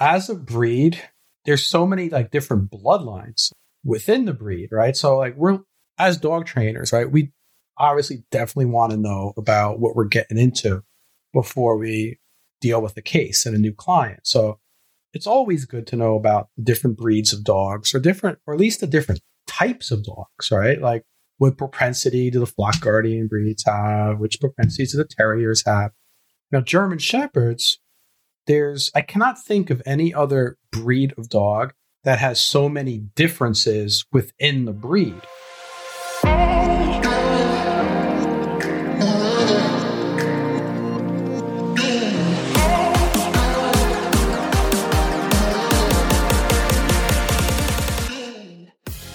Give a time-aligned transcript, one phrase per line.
[0.00, 1.00] as a breed,
[1.44, 3.52] there's so many like different bloodlines
[3.84, 4.96] within the breed, right?
[4.96, 5.60] So like we're
[5.98, 7.10] as dog trainers, right?
[7.10, 7.32] We
[7.76, 10.82] obviously definitely want to know about what we're getting into
[11.32, 12.18] before we
[12.60, 14.20] deal with a case and a new client.
[14.24, 14.58] So
[15.12, 18.80] it's always good to know about different breeds of dogs or different, or at least
[18.80, 20.80] the different types of dogs, right?
[20.80, 21.04] Like
[21.38, 24.18] what propensity do the flock guardian breeds have?
[24.18, 25.92] Which propensities do the terriers have?
[26.52, 27.80] Now, German Shepherds,
[28.46, 31.72] there's, I cannot think of any other breed of dog
[32.04, 35.20] that has so many differences within the breed.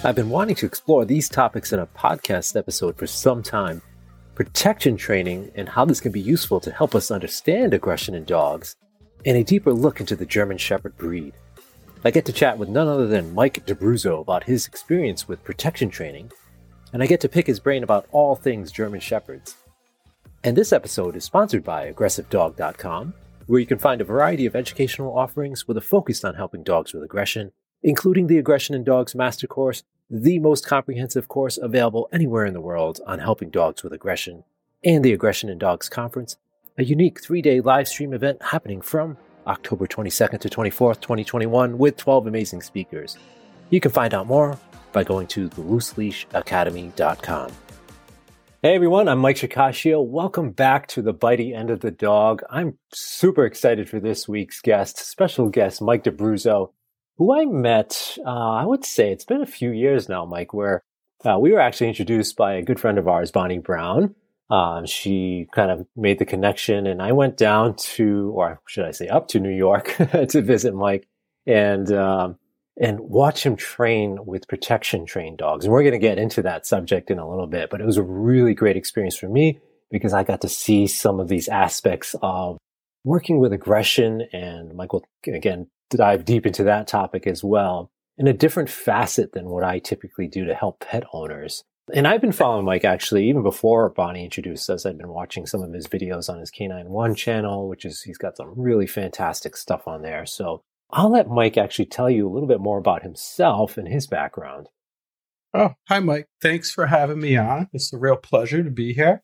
[0.04, 3.82] I've been wanting to explore these topics in a podcast episode for some time.
[4.36, 8.76] Protection training and how this can be useful to help us understand aggression in dogs,
[9.26, 11.34] and a deeper look into the German Shepherd breed.
[12.04, 15.90] I get to chat with none other than Mike D'Abruzzo about his experience with protection
[15.90, 16.30] training,
[16.92, 19.56] and I get to pick his brain about all things German Shepherds.
[20.44, 23.12] And this episode is sponsored by AggressiveDog.com,
[23.46, 26.94] where you can find a variety of educational offerings with a focus on helping dogs
[26.94, 27.50] with aggression,
[27.82, 32.60] including the Aggression in Dogs Master Course the most comprehensive course available anywhere in the
[32.60, 34.44] world on helping dogs with aggression,
[34.84, 36.36] and the Aggression in Dogs Conference,
[36.78, 41.96] a unique three day live stream event happening from October 22nd to 24th, 2021, with
[41.96, 43.16] 12 amazing speakers.
[43.70, 44.58] You can find out more
[44.92, 47.52] by going to thelooseleashacademy.com.
[48.62, 50.04] Hey everyone, I'm Mike Shikashio.
[50.04, 52.42] Welcome back to the bitey end of the dog.
[52.50, 56.70] I'm super excited for this week's guest, special guest Mike D'Abruzzo
[57.18, 60.82] who I met, uh, I would say it's been a few years now, Mike, where
[61.24, 64.14] uh, we were actually introduced by a good friend of ours, Bonnie Brown.
[64.48, 68.92] Um, she kind of made the connection, and I went down to, or should I
[68.92, 69.96] say, up to New York
[70.28, 71.08] to visit Mike
[71.46, 72.38] and um,
[72.78, 75.64] and watch him train with protection trained dogs.
[75.64, 77.96] And we're going to get into that subject in a little bit, but it was
[77.96, 79.58] a really great experience for me
[79.90, 82.58] because I got to see some of these aspects of
[83.04, 84.22] working with aggression.
[84.32, 89.46] And Michael, again, dive deep into that topic as well in a different facet than
[89.46, 91.64] what I typically do to help pet owners.
[91.94, 94.84] And I've been following Mike actually even before Bonnie introduced us.
[94.84, 98.18] I've been watching some of his videos on his Canine One channel, which is he's
[98.18, 100.26] got some really fantastic stuff on there.
[100.26, 104.06] So I'll let Mike actually tell you a little bit more about himself and his
[104.06, 104.68] background.
[105.54, 106.26] Oh, hi, Mike.
[106.42, 107.68] Thanks for having me on.
[107.72, 109.22] It's a real pleasure to be here.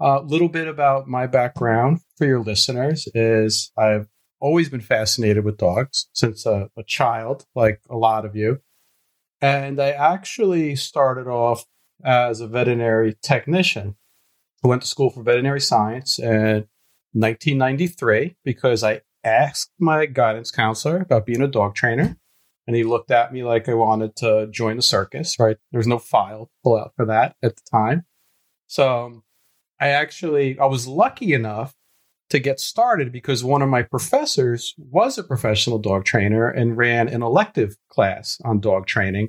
[0.00, 4.08] A uh, little bit about my background for your listeners is I've
[4.40, 8.60] always been fascinated with dogs since a, a child, like a lot of you.
[9.40, 11.64] And I actually started off
[12.04, 13.96] as a veterinary technician.
[14.64, 16.66] I went to school for veterinary science in
[17.12, 22.16] 1993 because I asked my guidance counselor about being a dog trainer.
[22.66, 25.56] And he looked at me like I wanted to join the circus, right?
[25.70, 28.04] There was no file pull out for that at the time.
[28.66, 29.22] So um,
[29.78, 31.74] I actually, I was lucky enough
[32.30, 37.06] to get started because one of my professors was a professional dog trainer and ran
[37.08, 39.28] an elective class on dog training.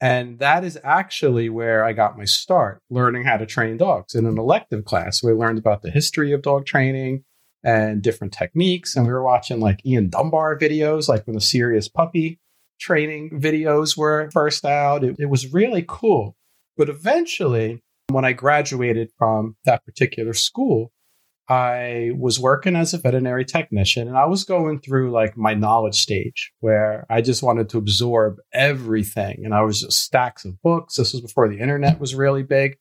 [0.00, 4.26] And that is actually where I got my start learning how to train dogs in
[4.26, 5.22] an elective class.
[5.22, 7.24] We learned about the history of dog training
[7.64, 8.94] and different techniques.
[8.94, 12.38] And we were watching like Ian Dunbar videos, like when the SIRIUS puppy
[12.78, 15.02] training videos were first out.
[15.02, 16.36] It, it was really cool.
[16.76, 20.92] But eventually, when I graduated from that particular school,
[21.48, 26.00] I was working as a veterinary technician and I was going through like my knowledge
[26.00, 29.42] stage where I just wanted to absorb everything.
[29.44, 30.96] And I was just stacks of books.
[30.96, 32.78] This was before the internet was really big.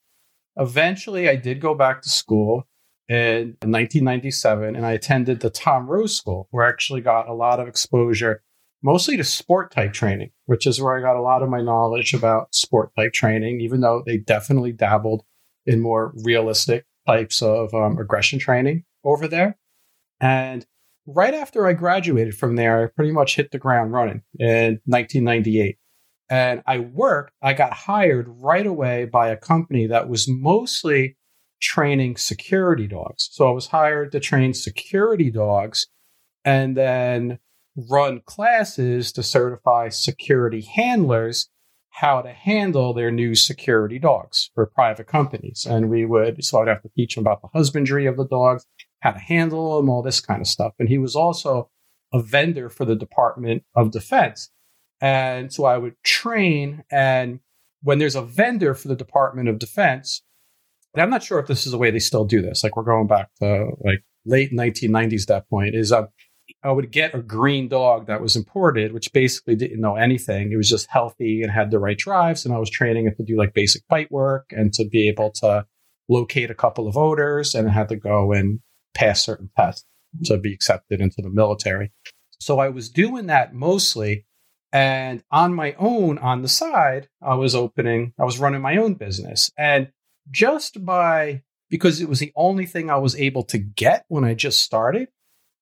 [0.57, 2.67] Eventually, I did go back to school
[3.07, 7.59] in 1997 and I attended the Tom Rose School where I actually got a lot
[7.59, 8.41] of exposure,
[8.81, 12.15] mostly to sport type training, which is where I got a lot of my knowledge
[12.15, 15.23] about sport type training, even though they definitely dabbled
[15.67, 19.57] in more realistic types of um, aggression training over there.
[20.19, 20.66] And
[21.05, 25.77] right after I graduated from there, I pretty much hit the ground running in 1998.
[26.30, 31.18] And I worked, I got hired right away by a company that was mostly
[31.62, 33.30] training security dogs.
[33.31, 35.88] So I was hired to train security dogs
[36.44, 37.39] and then
[37.89, 41.50] run classes to certify security handlers
[41.95, 45.65] how to handle their new security dogs for private companies.
[45.65, 48.65] And we would, so I'd have to teach him about the husbandry of the dogs,
[49.00, 50.74] how to handle them, all this kind of stuff.
[50.77, 51.69] And he was also
[52.13, 54.51] a vendor for the Department of Defense.
[55.00, 56.83] And so I would train.
[56.92, 57.39] And
[57.81, 60.21] when there's a vendor for the Department of Defense,
[60.94, 62.83] and I'm not sure if this is the way they still do this, like we're
[62.83, 66.07] going back to like late 1990s, that point, is uh,
[66.65, 70.51] I would get a green dog that was imported, which basically didn't know anything.
[70.51, 72.44] It was just healthy and had the right drives.
[72.44, 75.29] And I was training it to do like basic bite work and to be able
[75.41, 75.67] to
[76.09, 78.62] locate a couple of odors and had to go and
[78.95, 79.85] pass certain tests
[80.23, 81.91] to be accepted into the military.
[82.39, 84.25] So I was doing that mostly.
[84.73, 88.95] And on my own, on the side, I was opening, I was running my own
[88.95, 89.51] business.
[89.56, 89.89] And
[90.31, 94.33] just by, because it was the only thing I was able to get when I
[94.33, 95.09] just started,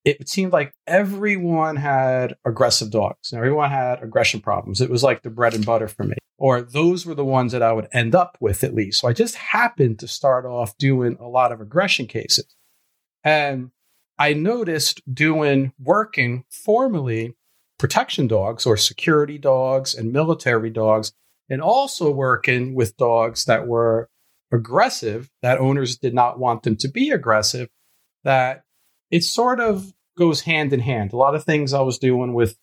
[0.06, 3.32] it seemed like everyone had aggressive dogs.
[3.32, 4.82] and Everyone had aggression problems.
[4.82, 7.64] It was like the bread and butter for me, or those were the ones that
[7.64, 9.00] I would end up with at least.
[9.00, 12.54] So I just happened to start off doing a lot of aggression cases.
[13.24, 13.72] And
[14.20, 17.36] I noticed doing working formally
[17.80, 21.14] protection dogs or security dogs and military dogs,
[21.50, 24.10] and also working with dogs that were
[24.52, 27.70] aggressive, that owners did not want them to be aggressive,
[28.24, 28.64] that
[29.14, 31.14] it sort of goes hand in hand.
[31.14, 32.58] A lot of things I was doing with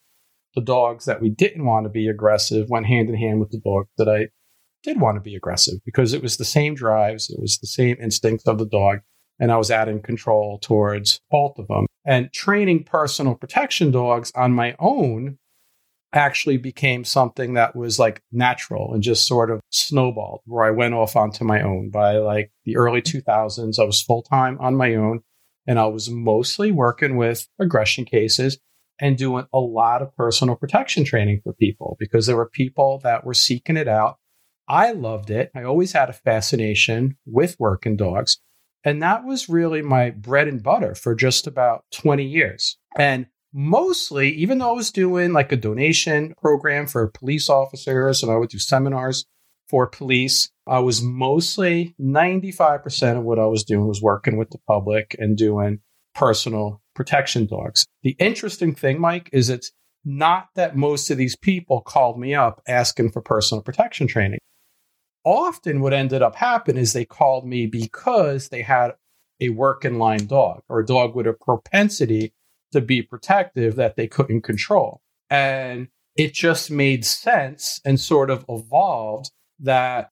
[0.57, 3.61] the dogs that we didn't want to be aggressive went hand in hand with the
[3.65, 4.31] dogs that I
[4.83, 7.97] did want to be aggressive because it was the same drives, it was the same
[8.03, 8.99] instincts of the dog,
[9.39, 11.87] and I was adding control towards both of them.
[12.05, 15.39] And training personal protection dogs on my own
[16.13, 20.95] actually became something that was like natural and just sort of snowballed where I went
[20.95, 23.79] off onto my own by like the early 2000s.
[23.79, 25.21] I was full time on my own
[25.71, 28.59] and I was mostly working with aggression cases
[29.01, 33.25] and doing a lot of personal protection training for people because there were people that
[33.25, 34.19] were seeking it out.
[34.67, 35.53] I loved it.
[35.55, 38.41] I always had a fascination with working dogs.
[38.83, 42.77] And that was really my bread and butter for just about 20 years.
[42.99, 48.33] And mostly, even though I was doing like a donation program for police officers and
[48.33, 49.25] I would do seminars
[49.71, 54.59] for police, I was mostly 95% of what I was doing was working with the
[54.67, 55.81] public and doing
[56.15, 57.87] personal protection dogs.
[58.03, 59.71] The interesting thing, Mike, is it's
[60.05, 64.41] not that most of these people called me up asking for personal protection training.
[65.25, 68.93] Often, what ended up happening is they called me because they had
[69.41, 72.33] a working line dog or a dog with a propensity
[72.73, 75.01] to be protective that they couldn't control.
[75.29, 79.31] And it just made sense and sort of evolved
[79.63, 80.11] that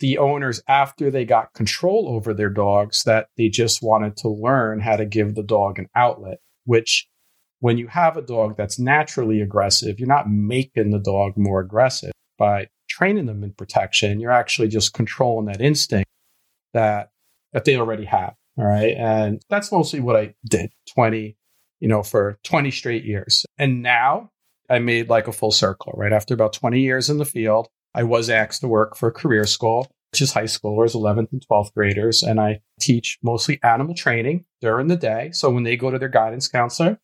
[0.00, 4.80] the owners after they got control over their dogs that they just wanted to learn
[4.80, 7.06] how to give the dog an outlet which
[7.60, 12.12] when you have a dog that's naturally aggressive you're not making the dog more aggressive.
[12.38, 16.10] By training them in protection you're actually just controlling that instinct
[16.72, 17.10] that
[17.52, 18.94] that they already have all right?
[18.96, 21.36] And that's mostly what i did 20
[21.80, 23.44] you know for 20 straight years.
[23.58, 24.30] And now
[24.70, 26.12] i made like a full circle right?
[26.12, 29.44] After about 20 years in the field I was asked to work for a career
[29.44, 32.22] school, which is high schoolers, 11th and 12th graders.
[32.22, 35.30] And I teach mostly animal training during the day.
[35.32, 36.98] So when they go to their guidance counselor,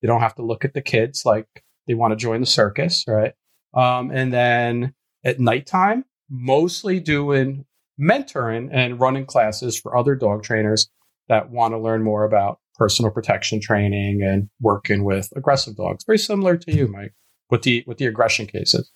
[0.00, 1.46] they don't have to look at the kids like
[1.86, 3.34] they want to join the circus, right?
[3.74, 4.94] Um, and then
[5.24, 7.64] at nighttime, mostly doing
[8.00, 10.90] mentoring and running classes for other dog trainers
[11.28, 16.04] that want to learn more about personal protection training and working with aggressive dogs.
[16.04, 17.14] Very similar to you, Mike,
[17.50, 18.90] with the with the aggression cases.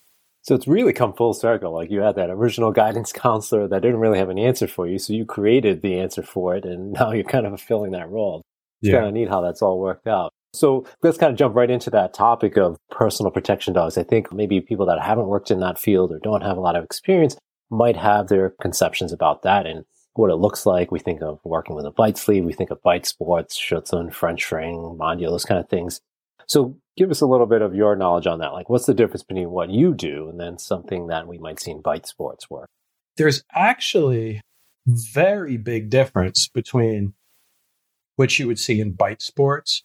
[0.46, 1.72] So it's really come full circle.
[1.72, 4.98] Like you had that original guidance counselor that didn't really have an answer for you.
[4.98, 6.64] So you created the answer for it.
[6.64, 8.43] And now you're kind of fulfilling that role.
[8.81, 8.98] It's yeah.
[8.98, 10.31] kind of neat how that's all worked out.
[10.54, 13.98] So let's kind of jump right into that topic of personal protection dogs.
[13.98, 16.76] I think maybe people that haven't worked in that field or don't have a lot
[16.76, 17.36] of experience
[17.69, 19.84] might have their conceptions about that and
[20.15, 20.91] what it looks like.
[20.93, 22.44] We think of working with a bite sleeve.
[22.44, 26.00] We think of bite sports, Schutzhund, French ring, Mondial, those kind of things.
[26.46, 28.53] So give us a little bit of your knowledge on that.
[28.53, 31.72] Like, what's the difference between what you do and then something that we might see
[31.72, 32.69] in bite sports work?
[33.17, 34.41] There's actually
[34.86, 37.15] very big difference between
[38.17, 39.82] what you would see in bite sports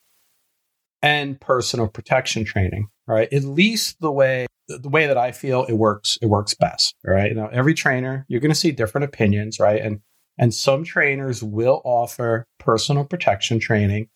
[1.01, 3.31] and personal protection training, right?
[3.33, 7.35] At least the way the way that I feel it works, it works best, right?
[7.35, 9.81] Know, every trainer, you're going to see different opinions, right?
[9.81, 10.01] And
[10.37, 14.07] and some trainers will offer personal protection training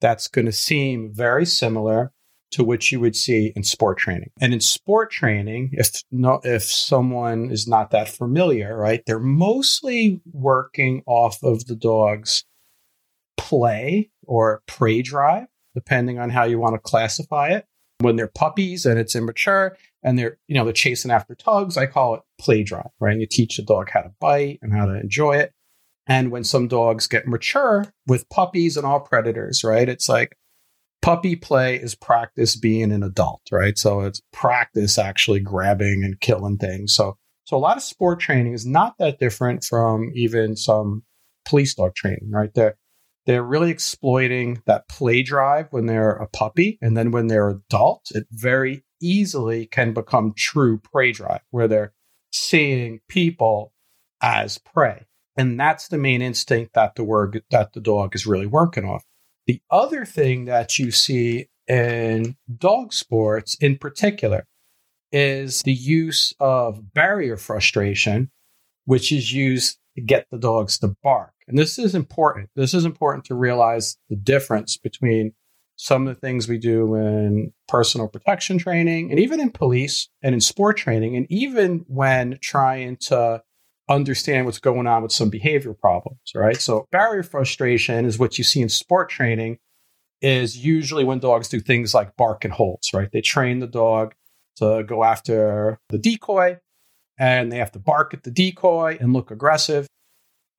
[0.00, 2.12] that's going to seem very similar
[2.50, 4.30] to what you would see in sport training.
[4.40, 10.20] And in sport training, if no, if someone is not that familiar, right, they're mostly
[10.32, 12.44] working off of the dog's
[13.36, 17.66] play or prey drive, depending on how you want to classify it.
[18.00, 21.86] When they're puppies and it's immature and they're, you know, they're chasing after tugs, I
[21.86, 23.12] call it play drive, right?
[23.12, 25.52] And you teach the dog how to bite and how to enjoy it.
[26.08, 29.88] And when some dogs get mature with puppies and all predators, right?
[29.88, 30.36] It's like
[31.02, 33.78] puppy play is practice being an adult, right?
[33.78, 36.94] So it's practice actually grabbing and killing things.
[36.94, 41.02] So so a lot of sport training is not that different from even some
[41.46, 42.52] police dog training, right?
[42.54, 42.76] They're
[43.26, 46.78] they're really exploiting that play drive when they're a puppy.
[46.80, 51.92] And then when they're adult, it very easily can become true prey drive, where they're
[52.32, 53.74] seeing people
[54.22, 55.04] as prey.
[55.38, 59.04] And that's the main instinct that the word that the dog is really working off.
[59.46, 64.46] The other thing that you see in dog sports in particular
[65.12, 68.30] is the use of barrier frustration,
[68.84, 71.32] which is used to get the dogs to bark.
[71.46, 72.50] And this is important.
[72.56, 75.34] This is important to realize the difference between
[75.76, 80.34] some of the things we do in personal protection training and even in police and
[80.34, 83.40] in sport training, and even when trying to
[83.88, 86.60] understand what's going on with some behavior problems, right?
[86.60, 89.58] So barrier frustration is what you see in sport training
[90.20, 93.08] is usually when dogs do things like bark and holds, right?
[93.12, 94.14] They train the dog
[94.56, 96.58] to go after the decoy
[97.18, 99.86] and they have to bark at the decoy and look aggressive.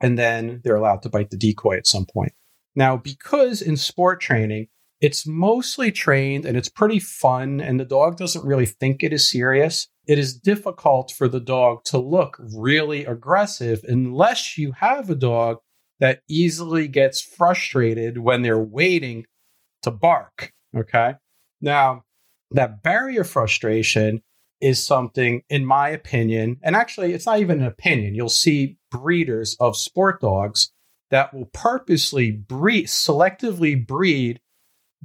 [0.01, 2.31] And then they're allowed to bite the decoy at some point.
[2.75, 4.67] Now, because in sport training,
[5.01, 9.29] it's mostly trained and it's pretty fun, and the dog doesn't really think it is
[9.29, 9.87] serious.
[10.09, 15.57] It is difficult for the dog to look really aggressive unless you have a dog
[15.99, 19.27] that easily gets frustrated when they're waiting
[19.83, 20.51] to bark.
[20.75, 21.13] Okay.
[21.61, 22.05] Now,
[22.49, 24.23] that barrier frustration
[24.59, 28.15] is something, in my opinion, and actually, it's not even an opinion.
[28.15, 30.71] You'll see breeders of sport dogs
[31.11, 34.41] that will purposely breed, selectively breed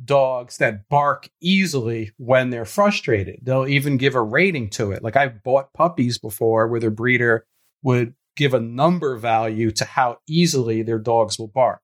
[0.03, 3.41] dogs that bark easily when they're frustrated.
[3.43, 5.03] They'll even give a rating to it.
[5.03, 7.47] Like I've bought puppies before where the breeder
[7.83, 11.81] would give a number value to how easily their dogs will bark.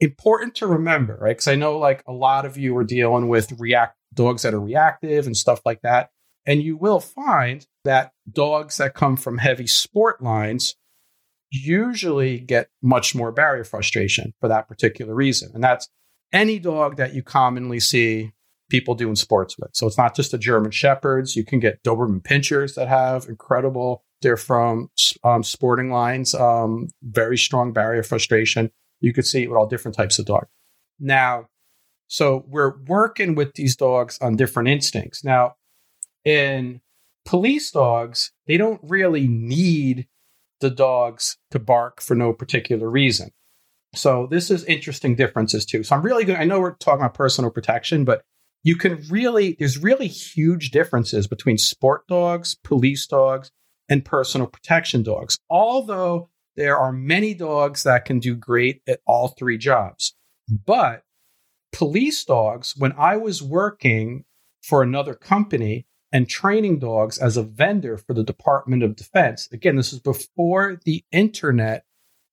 [0.00, 1.30] Important to remember, right?
[1.30, 4.60] Because I know like a lot of you are dealing with react dogs that are
[4.60, 6.10] reactive and stuff like that.
[6.44, 10.76] And you will find that dogs that come from heavy sport lines
[11.50, 15.50] usually get much more barrier frustration for that particular reason.
[15.54, 15.88] And that's
[16.32, 18.32] any dog that you commonly see
[18.68, 19.70] people doing sports with.
[19.74, 21.36] So it's not just the German Shepherds.
[21.36, 24.90] You can get Doberman Pinschers that have incredible, they're from
[25.22, 28.70] um, sporting lines, um, very strong barrier frustration.
[29.00, 30.48] You could see it with all different types of dogs.
[30.98, 31.48] Now,
[32.08, 35.22] so we're working with these dogs on different instincts.
[35.22, 35.56] Now,
[36.24, 36.80] in
[37.24, 40.08] police dogs, they don't really need
[40.60, 43.30] the dogs to bark for no particular reason.
[43.96, 45.82] So this is interesting differences too.
[45.82, 46.36] So I'm really good.
[46.36, 48.22] I know we're talking about personal protection, but
[48.62, 53.50] you can really, there's really huge differences between sport dogs, police dogs,
[53.88, 55.38] and personal protection dogs.
[55.48, 60.14] Although there are many dogs that can do great at all three jobs.
[60.48, 61.02] But
[61.72, 64.24] police dogs, when I was working
[64.62, 69.76] for another company and training dogs as a vendor for the Department of Defense, again,
[69.76, 71.84] this is before the internet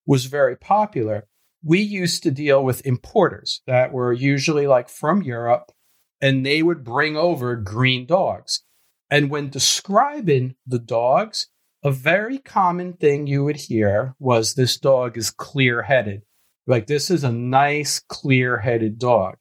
[0.06, 1.26] was very popular
[1.64, 5.72] we used to deal with importers that were usually like from Europe,
[6.20, 8.62] and they would bring over green dogs.
[9.10, 11.48] And when describing the dogs,
[11.82, 16.22] a very common thing you would hear was this dog is clear headed.
[16.66, 19.36] Like, this is a nice, clear headed dog.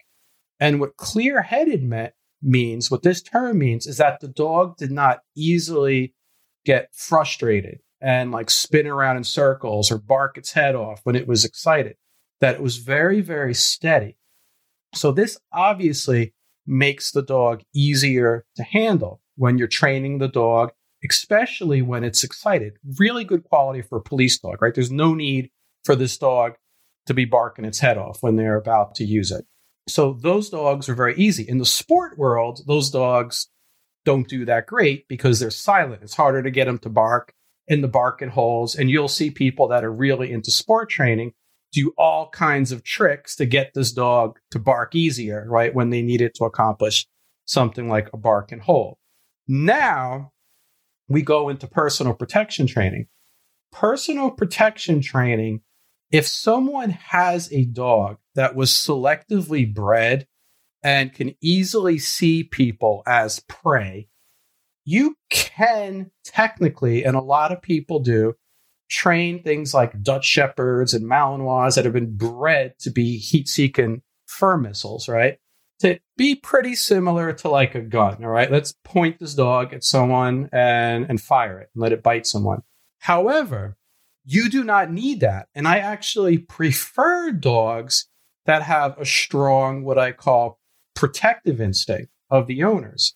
[0.60, 4.92] And what clear headed meant means, what this term means, is that the dog did
[4.92, 6.13] not easily
[6.65, 11.27] get frustrated and like spin around in circles or bark its head off when it
[11.27, 11.96] was excited
[12.44, 14.18] that it was very, very steady.
[14.94, 16.34] So this obviously
[16.68, 20.74] makes the dog easier to handle when you're training the dog,
[21.10, 22.74] especially when it's excited.
[23.00, 24.76] Really good quality for a police dog, right?
[24.76, 25.52] There's no need
[25.86, 26.56] for this dog
[27.06, 29.46] to be barking its head off when they're about to use it.
[29.88, 31.48] So those dogs are very easy.
[31.48, 33.48] In the sport world, those dogs
[34.04, 36.04] don't do that great because they're silent.
[36.04, 37.34] It's harder to get them to bark
[37.70, 38.76] in the barking holes.
[38.76, 41.32] And you'll see people that are really into sport training
[41.74, 45.74] do all kinds of tricks to get this dog to bark easier, right?
[45.74, 47.08] When they need it to accomplish
[47.46, 48.98] something like a bark and hold.
[49.48, 50.32] Now
[51.10, 53.08] we go into personal protection training.
[53.72, 55.62] Personal protection training,
[56.12, 60.27] if someone has a dog that was selectively bred
[60.84, 64.08] and can easily see people as prey,
[64.86, 68.36] you can technically, and a lot of people do,
[68.90, 74.02] train things like Dutch Shepherds and Malinois that have been bred to be heat seeking
[74.28, 75.38] fur missiles, right?
[75.80, 78.52] To be pretty similar to like a gun, all right?
[78.52, 82.62] Let's point this dog at someone and, and fire it and let it bite someone.
[83.00, 83.78] However,
[84.25, 85.48] you do not need that.
[85.54, 88.08] And I actually prefer dogs
[88.46, 90.60] that have a strong, what I call
[90.96, 93.16] protective instinct of the owners.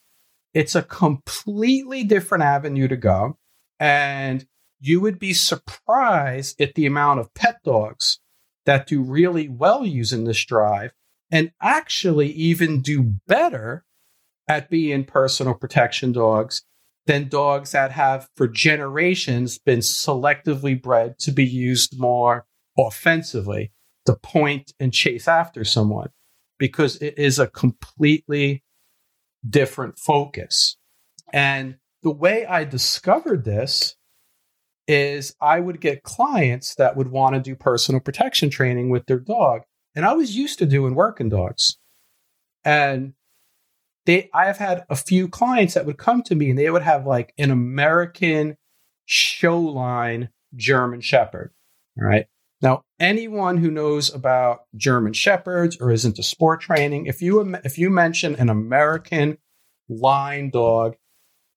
[0.54, 3.38] It's a completely different avenue to go.
[3.80, 4.46] And
[4.80, 8.20] you would be surprised at the amount of pet dogs
[8.66, 10.92] that do really well using this drive
[11.32, 13.86] and actually even do better
[14.48, 16.64] at being personal protection dogs
[17.06, 22.46] than dogs that have for generations been selectively bred to be used more
[22.78, 23.72] offensively
[24.06, 26.10] to point and chase after someone
[26.60, 28.64] because it is a completely
[29.48, 30.78] different focus.
[31.34, 33.97] And the way I discovered this
[34.88, 39.20] is I would get clients that would want to do personal protection training with their
[39.20, 39.62] dog.
[39.96, 41.78] And I was used to doing working dogs.
[42.64, 43.14] And
[44.06, 46.82] they I have had a few clients that would come to me and they would
[46.82, 48.58] have like an American
[49.06, 51.52] show line German Shepherd.
[52.00, 52.26] All right.
[52.62, 57.78] Now, anyone who knows about German Shepherds or is into sport training, if you if
[57.78, 59.38] you mention an American
[59.90, 60.96] line dog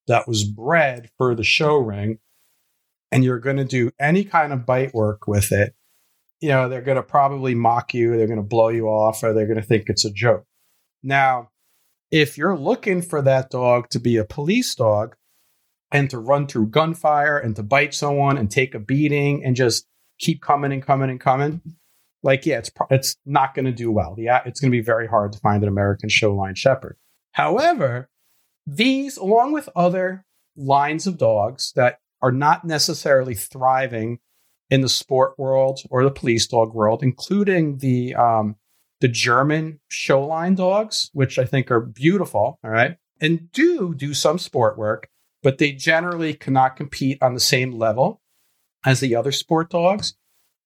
[0.06, 2.18] that was bred for the show ring,
[3.12, 5.74] and you're going to do any kind of bite work with it,
[6.40, 9.32] you know they're going to probably mock you, they're going to blow you off, or
[9.32, 10.44] they're going to think it's a joke.
[11.02, 11.50] Now,
[12.10, 15.16] if you're looking for that dog to be a police dog
[15.92, 19.86] and to run through gunfire and to bite someone and take a beating and just
[20.18, 21.60] keep coming and coming and coming,
[22.22, 24.14] like yeah, it's it's not going to do well.
[24.18, 26.96] Yeah, it's going to be very hard to find an American show line shepherd.
[27.32, 28.08] However,
[28.66, 30.24] these, along with other
[30.56, 34.18] lines of dogs that are not necessarily thriving
[34.70, 38.56] in the sport world or the police dog world, including the um,
[39.00, 44.14] the German show line dogs, which I think are beautiful, all right, and do do
[44.14, 45.08] some sport work,
[45.42, 48.20] but they generally cannot compete on the same level
[48.84, 50.14] as the other sport dogs.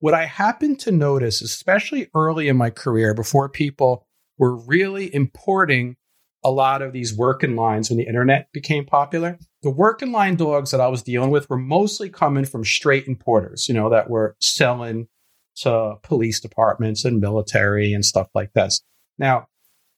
[0.01, 4.07] What I happened to notice, especially early in my career, before people
[4.37, 5.97] were really importing
[6.45, 10.71] a lot of these working lines when the internet became popular, the working line dogs
[10.71, 14.37] that I was dealing with were mostly coming from straight importers, you know, that were
[14.39, 15.09] selling
[15.57, 18.83] to police departments and military and stuff like this.
[19.19, 19.47] Now,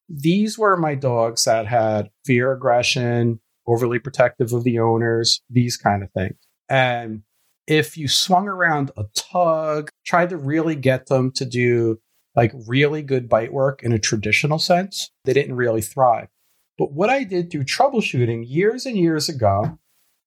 [0.09, 6.05] these were my dogs that had fear aggression, overly protective of the owners, these kind
[6.05, 6.37] of things.
[6.69, 7.23] And
[7.67, 11.99] if you swung around a tug, tried to really get them to do
[12.37, 16.29] like really good bite work in a traditional sense, they didn't really thrive.
[16.79, 19.79] But what I did through troubleshooting years and years ago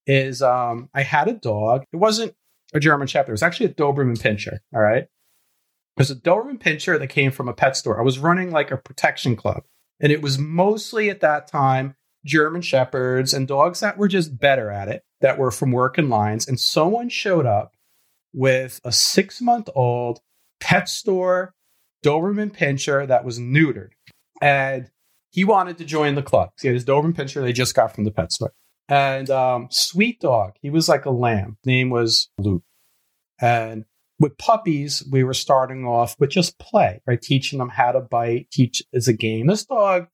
[0.07, 1.83] is um, I had a dog.
[1.93, 2.33] It wasn't
[2.73, 3.29] a German Shepherd.
[3.29, 4.59] It was actually a Doberman Pinscher.
[4.73, 5.03] All right.
[5.03, 5.09] It
[5.97, 7.99] was a Doberman Pinscher that came from a pet store.
[7.99, 9.63] I was running like a protection club,
[9.99, 14.71] and it was mostly at that time German Shepherds and dogs that were just better
[14.71, 16.47] at it, that were from working lines.
[16.47, 17.75] And someone showed up
[18.33, 20.19] with a six month old
[20.59, 21.53] pet store
[22.03, 23.89] Doberman Pinscher that was neutered.
[24.41, 24.89] And
[25.31, 26.49] he wanted to join the club.
[26.61, 28.53] He had his Doberman Pinscher they just got from the pet store.
[28.87, 31.57] And um, sweet dog, he was like a lamb.
[31.63, 32.63] Name was Luke.
[33.39, 33.85] And
[34.19, 37.21] with puppies, we were starting off with just play, right?
[37.21, 39.47] Teaching them how to bite, teach as a game.
[39.47, 40.07] This dog,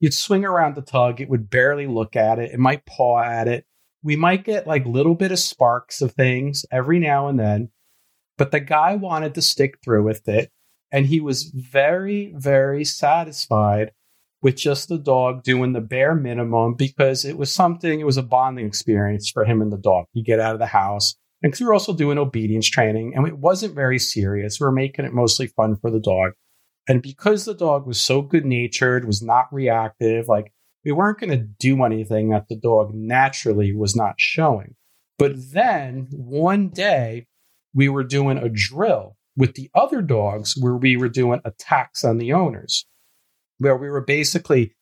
[0.00, 3.48] you'd swing around the tug, it would barely look at it, it might paw at
[3.48, 3.64] it.
[4.02, 7.70] We might get like little bit of sparks of things every now and then,
[8.36, 10.50] but the guy wanted to stick through with it.
[10.92, 13.92] And he was very, very satisfied
[14.46, 18.22] with just the dog doing the bare minimum because it was something, it was a
[18.22, 20.04] bonding experience for him and the dog.
[20.12, 23.26] You get out of the house, and because we were also doing obedience training and
[23.26, 24.60] it wasn't very serious.
[24.60, 26.34] We were making it mostly fun for the dog.
[26.86, 30.52] And because the dog was so good natured, was not reactive, like
[30.84, 34.76] we weren't going to do anything that the dog naturally was not showing.
[35.18, 37.26] But then one day
[37.74, 42.18] we were doing a drill with the other dogs where we were doing attacks on
[42.18, 42.86] the owners,
[43.58, 44.72] where we were basically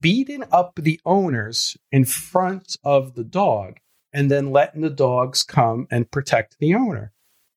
[0.00, 3.78] beating up the owners in front of the dog
[4.12, 7.12] and then letting the dogs come and protect the owner.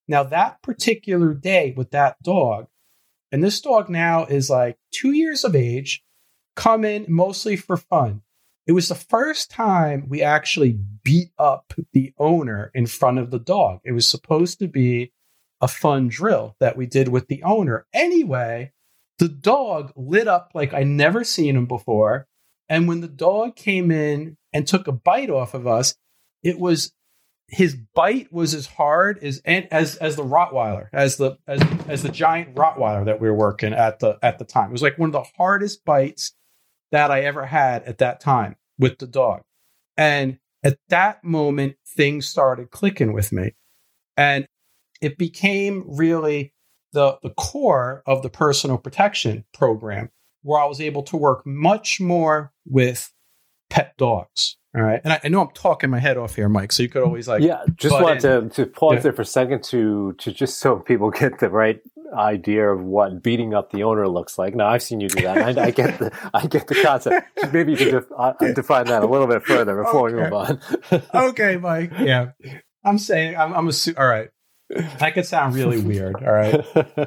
[0.07, 2.67] Now, that particular day with that dog,
[3.31, 6.03] and this dog now is like two years of age,
[6.55, 8.21] come in mostly for fun.
[8.67, 13.39] It was the first time we actually beat up the owner in front of the
[13.39, 13.79] dog.
[13.83, 15.13] It was supposed to be
[15.61, 17.85] a fun drill that we did with the owner.
[17.93, 18.73] Anyway,
[19.19, 22.25] the dog lit up like I never seen him before.
[22.67, 25.95] And when the dog came in and took a bite off of us,
[26.43, 26.93] it was
[27.47, 32.09] his bite was as hard as as as the Rottweiler, as the as as the
[32.09, 34.69] giant Rottweiler that we were working at the at the time.
[34.69, 36.33] It was like one of the hardest bites
[36.91, 39.41] that I ever had at that time with the dog.
[39.97, 43.53] And at that moment, things started clicking with me.
[44.15, 44.45] And
[45.01, 46.53] it became really
[46.93, 50.09] the, the core of the personal protection program,
[50.41, 53.11] where I was able to work much more with
[53.69, 54.57] pet dogs.
[54.75, 55.01] All right.
[55.03, 56.71] And I, I, know I'm talking my head off here, Mike.
[56.71, 58.99] So you could always like Yeah, just want to, to pause yeah.
[59.01, 61.81] there for a second to to just so people get the right
[62.15, 64.55] idea of what beating up the owner looks like.
[64.55, 65.57] Now I've seen you do that.
[65.57, 67.25] I, I, get the I get the concept.
[67.53, 70.15] Maybe you can def, uh, define that a little bit further before okay.
[70.15, 70.59] we move on.
[71.29, 71.91] okay, Mike.
[71.99, 72.31] Yeah,
[72.83, 74.29] I'm saying I'm, I'm assu- all right.
[74.69, 76.15] That could sound really weird.
[76.15, 76.65] All right.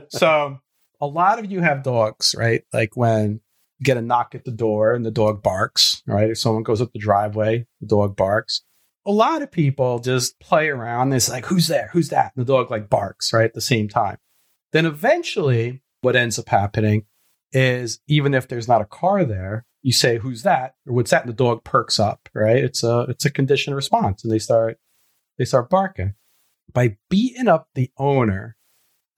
[0.10, 0.58] So
[1.00, 2.62] a lot of you have dogs, right?
[2.72, 3.40] Like when
[3.78, 6.30] you get a knock at the door and the dog barks, right?
[6.30, 8.62] If someone goes up the driveway, the dog barks
[9.04, 11.12] a lot of people just play around.
[11.12, 11.90] It's like, who's there?
[11.92, 12.32] Who's that?
[12.36, 13.44] And the dog like barks, right?
[13.44, 14.18] At the same time.
[14.72, 17.06] Then eventually, what ends up happening
[17.52, 20.74] is even if there's not a car there, you say, who's that?
[20.86, 21.22] Or what's that?
[21.22, 22.62] And the dog perks up, right?
[22.62, 24.78] It's a, it's a conditioned response and they start,
[25.38, 26.14] they start barking.
[26.72, 28.56] By beating up the owner,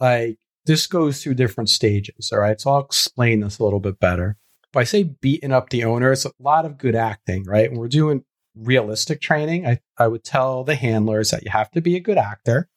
[0.00, 2.30] like this goes through different stages.
[2.32, 2.60] All right.
[2.60, 4.36] So I'll explain this a little bit better.
[4.72, 7.70] If I say beating up the owner, it's a lot of good acting, right?
[7.70, 8.24] And we're doing
[8.56, 12.18] realistic training, I, I would tell the handlers that you have to be a good
[12.18, 12.68] actor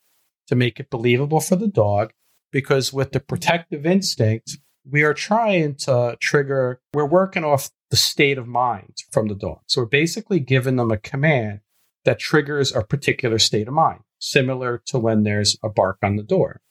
[0.48, 2.14] to make it believable for the dog.
[2.52, 4.58] Because with the protective instinct,
[4.90, 9.60] we are trying to trigger, we're working off the state of mind from the dog.
[9.68, 11.60] So we're basically giving them a command
[12.06, 16.24] that triggers a particular state of mind, similar to when there's a bark on the
[16.24, 16.62] door.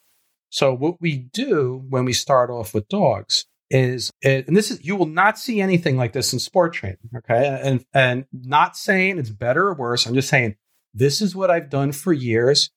[0.51, 4.95] So what we do when we start off with dogs is and this is you
[4.95, 9.31] will not see anything like this in sport training okay and and not saying it's
[9.31, 10.55] better or worse i'm just saying
[10.95, 12.71] this is what i've done for years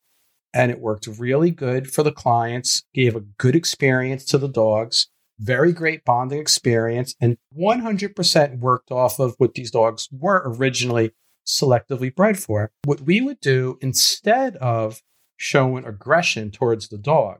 [0.51, 5.09] and it worked really good for the clients gave a good experience to the dogs
[5.39, 11.11] very great bonding experience and 100% worked off of what these dogs were originally
[11.49, 15.01] selectively bred for what we would do instead of
[15.37, 17.39] showing aggression towards the dog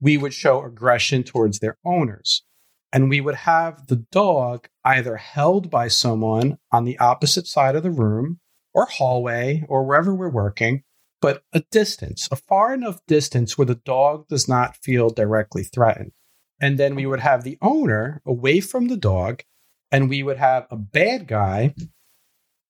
[0.00, 2.44] we would show aggression towards their owners.
[2.92, 7.82] And we would have the dog either held by someone on the opposite side of
[7.82, 8.40] the room
[8.74, 10.82] or hallway or wherever we're working,
[11.20, 16.12] but a distance, a far enough distance where the dog does not feel directly threatened.
[16.60, 19.42] And then we would have the owner away from the dog,
[19.92, 21.74] and we would have a bad guy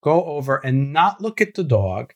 [0.03, 2.15] go over and not look at the dog,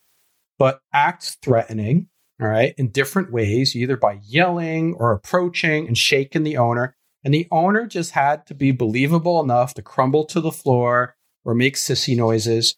[0.58, 2.08] but act threatening
[2.40, 6.96] all right, in different ways, either by yelling or approaching and shaking the owner.
[7.22, 11.54] And the owner just had to be believable enough to crumble to the floor or
[11.54, 12.76] make sissy noises.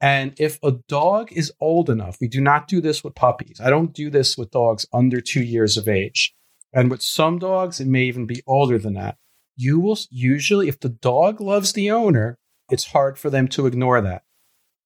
[0.00, 3.60] And if a dog is old enough, we do not do this with puppies.
[3.62, 6.34] I don't do this with dogs under two years of age.
[6.72, 9.16] And with some dogs, it may even be older than that.
[9.56, 12.36] You will usually, if the dog loves the owner,
[12.70, 14.24] it's hard for them to ignore that.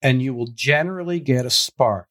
[0.02, 2.08] And you will generally get a spark.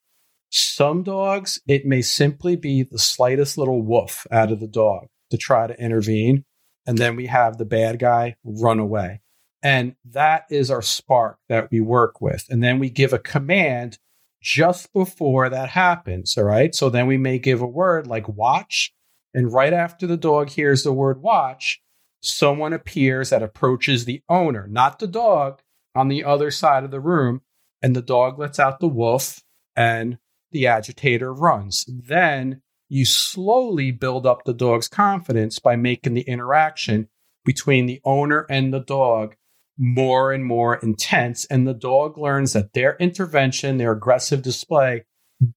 [0.51, 5.37] Some dogs, it may simply be the slightest little woof out of the dog to
[5.37, 6.45] try to intervene.
[6.85, 9.21] And then we have the bad guy run away.
[9.61, 12.45] And that is our spark that we work with.
[12.49, 13.99] And then we give a command
[14.41, 16.37] just before that happens.
[16.37, 16.73] All right.
[16.73, 18.93] So then we may give a word like watch.
[19.33, 21.81] And right after the dog hears the word watch,
[22.21, 25.61] someone appears that approaches the owner, not the dog,
[25.93, 27.41] on the other side of the room.
[27.81, 29.41] And the dog lets out the wolf
[29.75, 30.17] and
[30.51, 31.85] the agitator runs.
[31.87, 37.07] Then you slowly build up the dog's confidence by making the interaction
[37.45, 39.35] between the owner and the dog
[39.77, 41.45] more and more intense.
[41.45, 45.05] And the dog learns that their intervention, their aggressive display,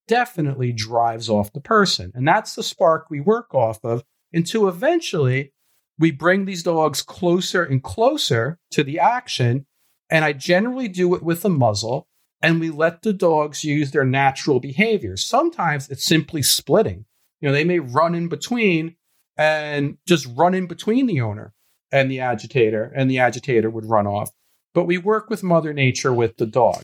[0.06, 2.12] definitely drives off the person.
[2.14, 5.52] And that's the spark we work off of until eventually
[5.98, 9.66] we bring these dogs closer and closer to the action.
[10.08, 12.06] And I generally do it with a muzzle
[12.42, 15.16] and we let the dogs use their natural behavior.
[15.16, 17.04] Sometimes it's simply splitting.
[17.40, 18.96] You know, they may run in between
[19.36, 21.54] and just run in between the owner
[21.90, 24.30] and the agitator, and the agitator would run off.
[24.74, 26.82] But we work with Mother Nature with the dog.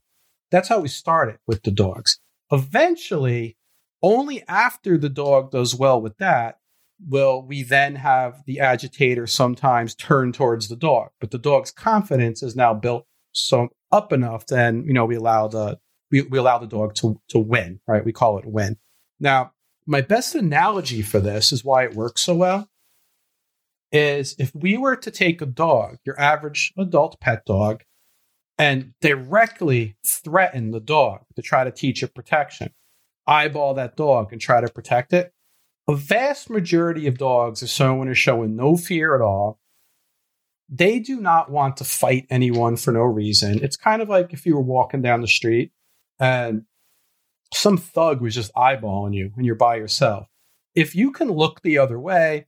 [0.51, 2.19] That's how we started with the dogs.
[2.53, 3.57] Eventually,
[4.03, 6.59] only after the dog does well with that,
[7.07, 11.11] will we then have the agitator sometimes turn towards the dog.
[11.21, 15.49] But the dog's confidence is now built so up enough, then you know we allow
[15.49, 15.79] the
[16.11, 18.05] we, we allow the dog to to win, right?
[18.05, 18.77] We call it win.
[19.21, 19.53] Now,
[19.87, 22.69] my best analogy for this is why it works so well.
[23.91, 27.85] Is if we were to take a dog, your average adult pet dog,
[28.59, 32.75] and directly threaten the dog to try to teach it protection,
[33.27, 35.33] eyeball that dog and try to protect it.
[35.89, 39.59] A vast majority of dogs, if someone is showing no fear at all,
[40.69, 43.63] they do not want to fight anyone for no reason.
[43.63, 45.73] It's kind of like if you were walking down the street
[46.19, 46.65] and
[47.55, 50.27] some thug was just eyeballing you and you're by yourself.
[50.75, 52.47] If you can look the other way,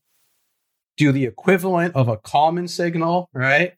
[0.97, 3.75] do the equivalent of a common signal, right?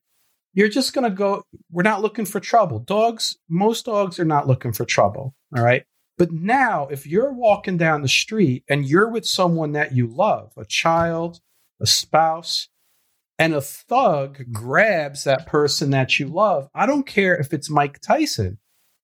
[0.55, 2.81] You're just going to go, we're not looking for trouble.
[2.81, 5.85] Dogs, most dogs are not looking for trouble, all right?
[6.18, 10.52] But now, if you're walking down the street and you're with someone that you love,
[10.57, 11.40] a child,
[11.81, 12.68] a spouse,
[13.42, 14.52] and a thug mm.
[14.52, 18.59] grabs that person that you love, I don't care if it's Mike Tyson,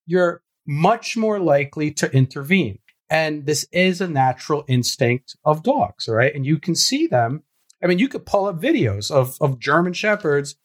[0.06, 2.78] you're much more likely to intervene.
[3.10, 6.34] And this is a natural instinct of dogs, right?
[6.34, 7.42] And you can see them.
[7.82, 10.56] I mean, you could pull up videos of, of German Shepherds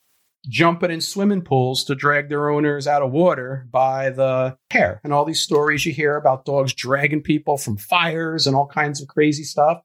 [0.49, 4.99] jumping in swimming pools to drag their owners out of water by the hair.
[5.03, 9.01] And all these stories you hear about dogs dragging people from fires and all kinds
[9.01, 9.81] of crazy stuff.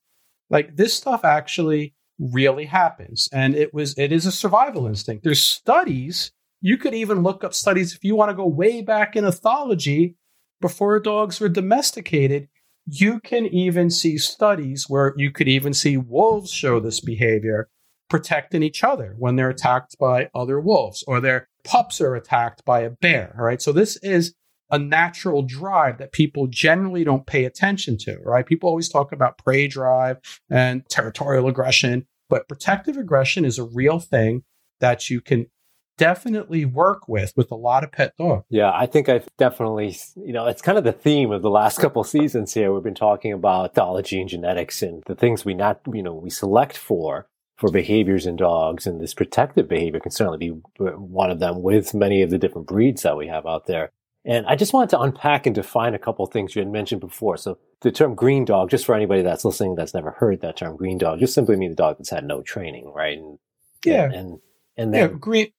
[0.51, 3.29] Like this stuff actually really happens.
[3.33, 5.25] And it was it is a survival instinct.
[5.25, 6.33] There's studies.
[6.61, 10.15] You could even look up studies if you want to go way back in ethology
[10.61, 12.49] before dogs were domesticated.
[12.87, 17.69] You can even see studies where you could even see wolves show this behavior
[18.09, 22.81] protecting each other when they're attacked by other wolves or their pups are attacked by
[22.81, 23.35] a bear.
[23.39, 23.61] All right.
[23.61, 24.35] So this is
[24.71, 28.47] a natural drive that people generally don't pay attention to, right?
[28.47, 30.19] People always talk about prey drive
[30.51, 34.43] and territorial aggression, but protective aggression is a real thing
[34.81, 35.47] that you can
[35.97, 38.45] definitely work with with a lot of pet dogs.
[38.49, 41.81] Yeah, I think I've definitely, you know, it's kind of the theme of the last
[41.81, 42.73] couple seasons here.
[42.73, 46.31] We've been talking about ethology and genetics and the things we not, you know, we
[46.31, 47.27] select for
[47.57, 51.93] for behaviors in dogs, and this protective behavior can certainly be one of them with
[51.93, 53.91] many of the different breeds that we have out there.
[54.29, 57.01] And I just wanted to unpack and define a couple of things you had mentioned
[57.01, 57.39] before.
[57.39, 60.77] So the term green dog, just for anybody that's listening that's never heard that term
[60.77, 63.17] green dog, just simply means a dog that's had no training, right?
[63.17, 63.39] And,
[63.87, 64.05] yeah.
[64.05, 64.39] And, and,
[64.77, 65.53] and then, yeah, green,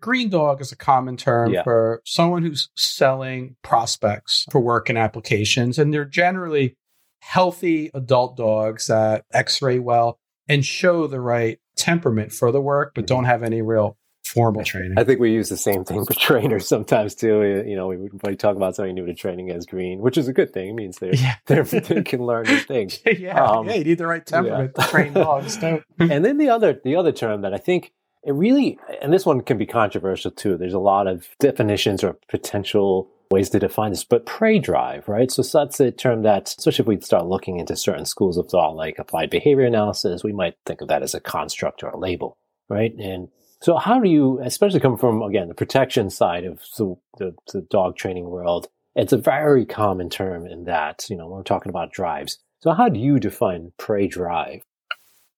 [0.00, 1.62] green dog is a common term yeah.
[1.62, 5.78] for someone who's selling prospects for work and applications.
[5.78, 6.74] And they're generally
[7.20, 13.06] healthy adult dogs that x-ray well and show the right temperament for the work, but
[13.06, 14.94] don't have any real formal training.
[14.96, 17.64] I think we use the same thing for trainers sometimes too.
[17.66, 20.32] You know, we, we talk about somebody new to training as green, which is a
[20.32, 20.70] good thing.
[20.70, 21.36] It means they're, yeah.
[21.46, 23.00] they're they can learn new things.
[23.06, 24.84] yeah, um, yeah, you need the right temperament yeah.
[24.84, 25.56] to train dogs.
[25.56, 25.84] Don't.
[25.98, 27.92] and then the other the other term that I think
[28.26, 30.56] it really, and this one can be controversial too.
[30.56, 35.30] There's a lot of definitions or potential ways to define this, but prey drive, right?
[35.30, 38.48] So, so that's a term that, especially if we start looking into certain schools of
[38.48, 41.98] thought like applied behavior analysis, we might think of that as a construct or a
[41.98, 42.36] label,
[42.68, 42.92] right?
[42.94, 43.28] And
[43.60, 47.62] so how do you, especially come from, again, the protection side of the, the, the
[47.62, 51.92] dog training world, it's a very common term in that, you know, we're talking about
[51.92, 52.38] drives.
[52.60, 54.62] So how do you define prey drive?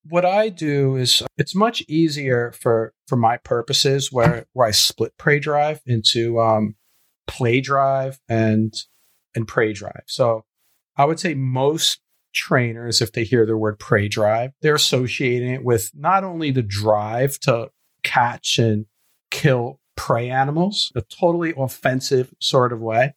[0.08, 5.18] What I do is it's much easier for for my purposes where where I split
[5.18, 6.76] prey drive into um,
[7.26, 8.72] play drive and
[9.34, 10.04] and prey drive.
[10.06, 10.44] So
[10.96, 12.00] I would say most
[12.32, 16.62] trainers, if they hear the word prey drive, they're associating it with not only the
[16.62, 17.70] drive to
[18.02, 18.86] catch and
[19.30, 23.14] kill prey animals, a totally offensive sort of way.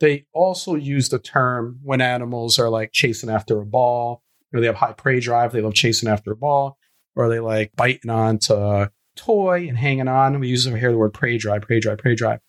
[0.00, 4.66] They also use the term when animals are like chasing after a ball, or they
[4.66, 6.78] have high prey drive, they love chasing after a ball,
[7.14, 10.38] or they like biting onto a toy and hanging on.
[10.38, 12.40] We use over here the word prey drive, prey drive, prey drive.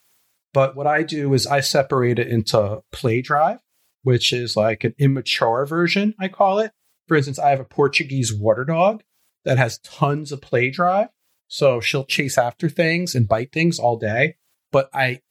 [0.54, 3.60] But what I do is I separate it into play drive,
[4.04, 6.72] which is like an immature version, I call it.
[7.08, 9.04] For instance, I have a Portuguese water dog
[9.46, 11.08] that has tons of play drive.
[11.48, 14.36] So she'll chase after things and bite things all day.
[14.72, 15.22] But I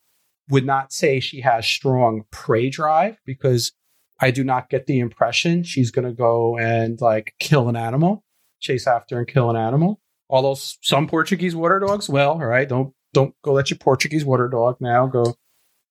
[0.48, 3.72] would not say she has strong prey drive because
[4.20, 8.24] I do not get the impression she's going to go and like kill an animal,
[8.60, 10.00] chase after and kill an animal.
[10.28, 14.48] Although some Portuguese water dogs will, all right, don't don't go let your Portuguese water
[14.48, 15.36] dog now go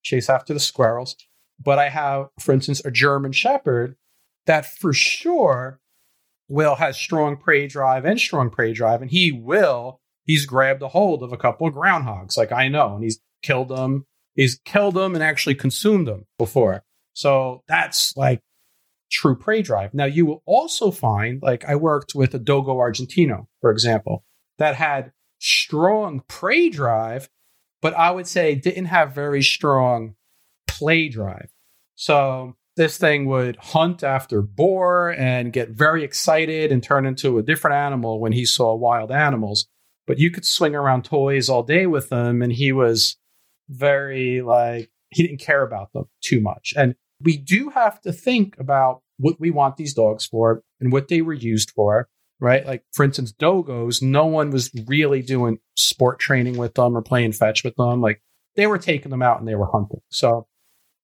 [0.03, 1.15] chase after the squirrels.
[1.59, 3.95] But I have, for instance, a German Shepherd
[4.45, 5.79] that for sure
[6.47, 10.01] will has strong prey drive and strong prey drive, and he will.
[10.25, 13.69] He's grabbed a hold of a couple of groundhogs, like I know, and he's killed
[13.69, 14.05] them.
[14.33, 16.83] He's killed them and actually consumed them before.
[17.13, 18.41] So that's like
[19.11, 19.93] true prey drive.
[19.93, 24.25] Now you will also find, like I worked with a Dogo Argentino, for example,
[24.57, 27.29] that had strong prey drive,
[27.81, 30.15] but I would say didn't have very strong
[30.67, 31.49] play drive.
[31.95, 37.43] So this thing would hunt after boar and get very excited and turn into a
[37.43, 39.67] different animal when he saw wild animals.
[40.07, 43.17] But you could swing around toys all day with him, and he was
[43.69, 46.73] very like, he didn't care about them too much.
[46.77, 51.07] And we do have to think about what we want these dogs for and what
[51.07, 52.07] they were used for
[52.39, 52.65] right?
[52.65, 57.33] Like, for instance, dogos, no one was really doing sport training with them or playing
[57.33, 58.01] fetch with them.
[58.01, 58.21] Like,
[58.55, 60.01] they were taking them out and they were hunting.
[60.09, 60.47] So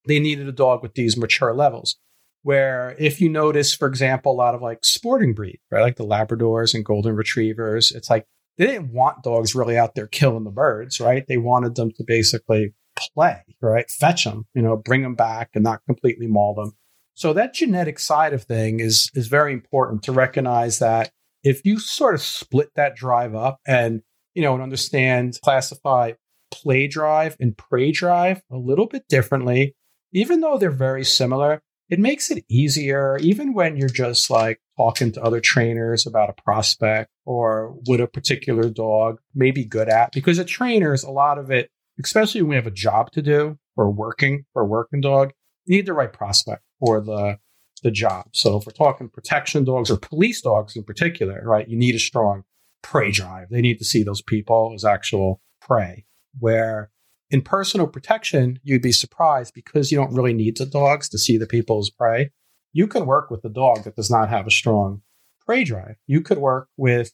[0.06, 1.98] they needed a dog with these mature levels.
[2.44, 5.82] Where if you notice, for example, a lot of like sporting breed, right?
[5.82, 8.26] Like the Labradors and Golden Retrievers, it's like
[8.58, 11.26] they didn't want dogs really out there killing the birds, right?
[11.28, 12.74] They wanted them to basically
[13.16, 13.90] play, right?
[13.90, 16.74] Fetch them, you know, bring them back and not completely maul them.
[17.14, 21.12] So that genetic side of thing is is very important to recognize that
[21.44, 24.02] if you sort of split that drive up and
[24.34, 26.14] you know and understand classify
[26.52, 29.76] play drive and prey drive a little bit differently,
[30.14, 35.12] even though they're very similar, it makes it easier, even when you're just like talking
[35.12, 40.12] to other trainers about a prospect or what a particular dog may be good at.
[40.12, 41.70] Because at trainers, a lot of it,
[42.04, 45.32] especially when we have a job to do or working for working dog,
[45.66, 47.38] you need the right prospect for the
[47.84, 48.28] the job.
[48.34, 52.00] So if we're talking protection dogs or police dogs in particular, right, you need a
[52.00, 52.44] strong
[52.84, 53.50] prey drive.
[53.50, 56.06] They need to see those people as actual prey.
[56.40, 56.92] Where
[57.30, 61.38] in personal protection, you'd be surprised because you don't really need the dogs to see
[61.38, 62.32] the people as prey.
[62.74, 65.02] You can work with a dog that does not have a strong
[65.46, 65.96] prey drive.
[66.08, 67.12] You could work with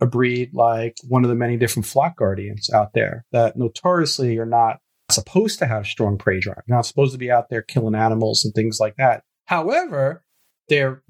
[0.00, 4.46] a breed like one of the many different flock guardians out there that notoriously are
[4.46, 4.78] not
[5.10, 8.54] supposed to have strong prey drive, not supposed to be out there killing animals and
[8.54, 9.22] things like that.
[9.46, 10.24] However,
[10.68, 11.02] they're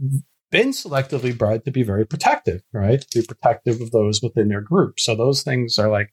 [0.50, 3.00] been selectively bred to be very protective, right?
[3.00, 4.98] To be protective of those within their group.
[4.98, 6.10] So those things are like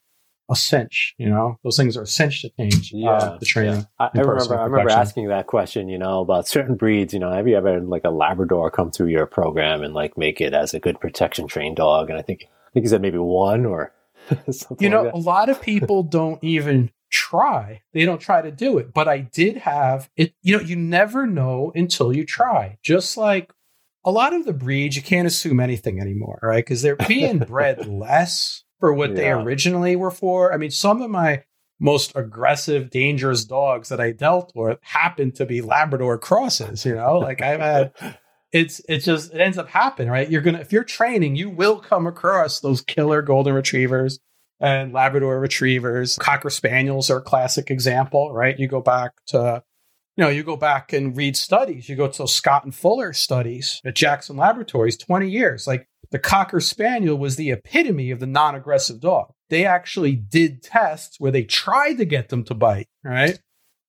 [0.50, 1.16] a cinch.
[1.18, 2.94] You know, those things are a cinch to change.
[2.94, 3.80] Uh, yeah, uh, the training.
[3.80, 3.86] Yeah.
[4.00, 4.60] I, I remember.
[4.60, 5.90] I remember asking that question.
[5.90, 7.14] You know, about certain breeds.
[7.14, 10.18] You know, have you ever had like a Labrador come through your program and like
[10.18, 12.10] make it as a good protection trained dog?
[12.10, 13.94] And I think I think you said maybe one or.
[14.50, 14.78] Something.
[14.80, 17.84] You know, like a lot of people don't even try.
[17.94, 18.92] They don't try to do it.
[18.92, 20.34] But I did have it.
[20.42, 22.80] You know, you never know until you try.
[22.82, 23.54] Just like
[24.04, 26.64] a lot of the breeds, you can't assume anything anymore, right?
[26.64, 29.16] Because they're being bred less for what yeah.
[29.16, 30.54] they originally were for.
[30.54, 31.44] I mean, some of my
[31.80, 36.86] most aggressive, dangerous dogs that I dealt with happened to be Labrador crosses.
[36.86, 37.94] You know, like I've had.
[38.52, 40.30] It's it's just it ends up happening, right?
[40.30, 44.18] You're gonna if you're training, you will come across those killer golden retrievers
[44.62, 46.18] and Labrador retrievers.
[46.18, 48.58] Cocker spaniels are a classic example, right?
[48.58, 49.62] You go back to
[50.16, 51.90] you know, you go back and read studies.
[51.90, 55.68] You go to Scott and Fuller studies at Jackson Laboratories, 20 years.
[55.68, 59.34] Like the Cocker Spaniel was the epitome of the non aggressive dog.
[59.50, 63.38] They actually did tests where they tried to get them to bite, right?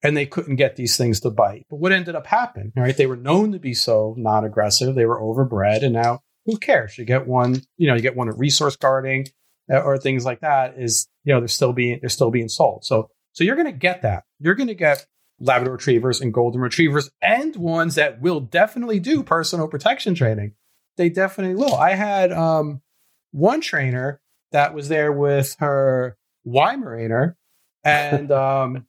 [0.03, 1.67] And they couldn't get these things to bite.
[1.71, 2.97] But what ended up happening, right?
[2.97, 4.97] They were known to be so non aggressive.
[4.97, 5.85] They were overbred.
[5.85, 6.99] And now who cares?
[6.99, 9.29] You get one, you know, you get one at resource guarding
[9.73, 12.85] uh, or things like that is, you know, they're still being, they're still being sold.
[12.85, 14.25] So, so you're going to get that.
[14.41, 15.07] You're going to get
[15.39, 20.55] Labrador retrievers and golden retrievers and ones that will definitely do personal protection training
[20.97, 21.75] they definitely will.
[21.75, 22.83] I had um,
[23.33, 24.21] one trainer
[24.53, 27.35] that was there with her Weimaraner
[27.85, 28.87] and um,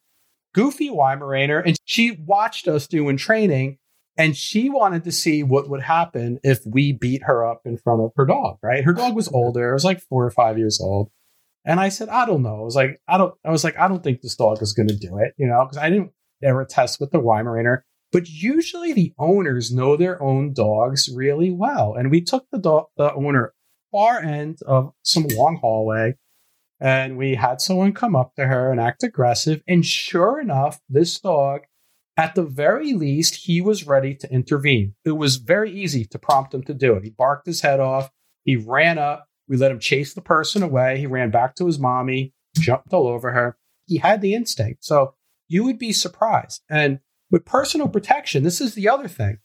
[0.54, 3.78] Goofy Weimaraner, and she watched us doing training,
[4.17, 8.02] and she wanted to see what would happen if we beat her up in front
[8.02, 8.58] of her dog.
[8.62, 11.12] Right, her dog was older; it was like four or five years old.
[11.65, 12.56] And I said, I don't know.
[12.56, 13.36] I was like, I don't.
[13.43, 15.65] I was like, I don't think this dog is going to do it, you know,
[15.65, 17.82] because I didn't ever test with the Weimaraner.
[18.12, 21.93] But usually the owners know their own dogs really well.
[21.93, 23.54] And we took the, do- the owner
[23.91, 26.15] far end of some long hallway
[26.80, 29.62] and we had someone come up to her and act aggressive.
[29.67, 31.62] And sure enough, this dog,
[32.15, 34.93] at the very least, he was ready to intervene.
[35.04, 37.04] It was very easy to prompt him to do it.
[37.04, 38.10] He barked his head off.
[38.43, 39.26] He ran up.
[39.48, 41.00] We let him chase the person away.
[41.00, 43.58] He ran back to his mommy, jumped all over her.
[43.86, 44.84] He had the instinct.
[44.84, 45.15] So
[45.48, 46.62] you would be surprised.
[46.70, 47.00] And
[47.32, 49.40] with personal protection, this is the other thing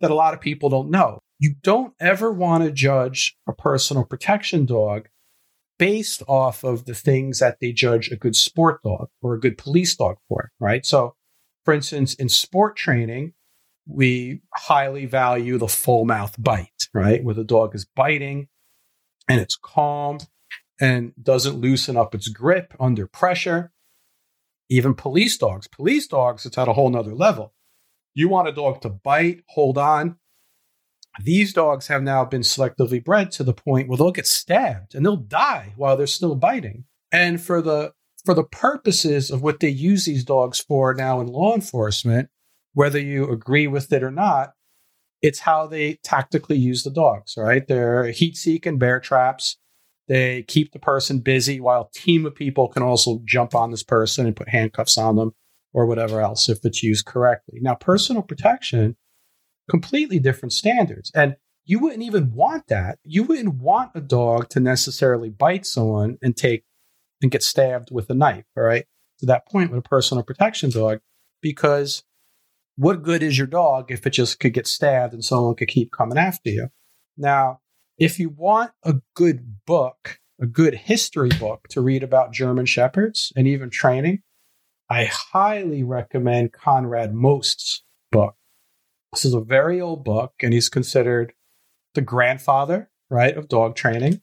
[0.00, 1.20] that a lot of people don't know.
[1.38, 5.08] You don't ever want to judge a personal protection dog
[5.78, 9.56] based off of the things that they judge a good sport dog or a good
[9.56, 10.84] police dog for, right?
[10.84, 11.14] So,
[11.64, 13.34] for instance, in sport training,
[13.86, 17.22] we highly value the full mouth bite, right?
[17.22, 18.48] Where the dog is biting
[19.28, 20.18] and it's calm
[20.80, 23.72] and doesn't loosen up its grip under pressure
[24.68, 25.66] even police dogs.
[25.68, 27.54] Police dogs, it's at a whole nother level.
[28.14, 30.16] You want a dog to bite, hold on.
[31.22, 35.04] These dogs have now been selectively bred to the point where they'll get stabbed and
[35.04, 36.84] they'll die while they're still biting.
[37.10, 37.92] And for the
[38.24, 42.28] for the purposes of what they use these dogs for now in law enforcement,
[42.74, 44.52] whether you agree with it or not,
[45.22, 47.66] it's how they tactically use the dogs, right?
[47.66, 49.56] They're heat seek and bear traps.
[50.08, 53.82] They keep the person busy while a team of people can also jump on this
[53.82, 55.32] person and put handcuffs on them
[55.74, 57.58] or whatever else if it's used correctly.
[57.60, 58.96] Now, personal protection,
[59.68, 61.12] completely different standards.
[61.14, 61.36] And
[61.66, 62.98] you wouldn't even want that.
[63.04, 66.64] You wouldn't want a dog to necessarily bite someone and take
[67.20, 68.86] and get stabbed with a knife, all right?
[69.20, 71.00] To that point with a personal protection dog,
[71.42, 72.04] because
[72.76, 75.92] what good is your dog if it just could get stabbed and someone could keep
[75.92, 76.68] coming after you?
[77.18, 77.60] Now,
[77.98, 83.32] if you want a good book, a good history book to read about German Shepherds
[83.36, 84.22] and even training,
[84.88, 87.82] I highly recommend Konrad Most's
[88.12, 88.36] book.
[89.12, 91.32] This is a very old book, and he's considered
[91.94, 94.22] the grandfather, right, of dog training.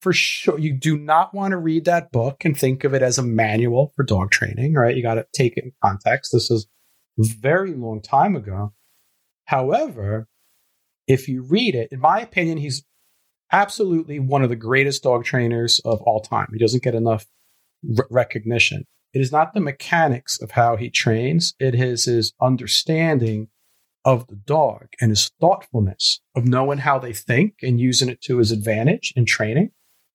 [0.00, 3.18] For sure, you do not want to read that book and think of it as
[3.18, 4.96] a manual for dog training, right?
[4.96, 6.30] You got to take it in context.
[6.32, 6.68] This is
[7.18, 8.74] very long time ago.
[9.46, 10.28] However,
[11.08, 12.84] if you read it, in my opinion, he's
[13.52, 16.48] absolutely one of the greatest dog trainers of all time.
[16.52, 17.26] He doesn't get enough
[18.10, 18.84] recognition.
[19.12, 23.48] It is not the mechanics of how he trains, it is his understanding
[24.04, 28.38] of the dog and his thoughtfulness of knowing how they think and using it to
[28.38, 29.70] his advantage in training.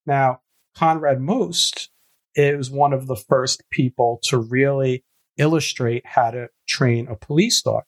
[0.06, 0.42] Now,
[0.76, 1.90] Konrad Most
[2.36, 5.04] is one of the first people to really
[5.38, 7.84] illustrate how to train a police dog.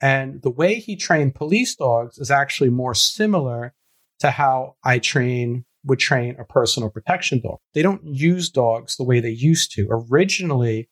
[0.00, 3.74] And the way he trained police dogs is actually more similar
[4.20, 7.58] to how I train would train a personal protection dog.
[7.74, 9.88] They don't use dogs the way they used to.
[9.90, 10.88] Originally,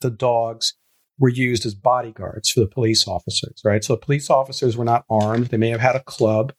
[0.00, 0.74] the dogs
[1.18, 3.82] were used as bodyguards for the police officers, right?
[3.82, 5.46] So the police officers were not armed.
[5.46, 6.52] They may have had a club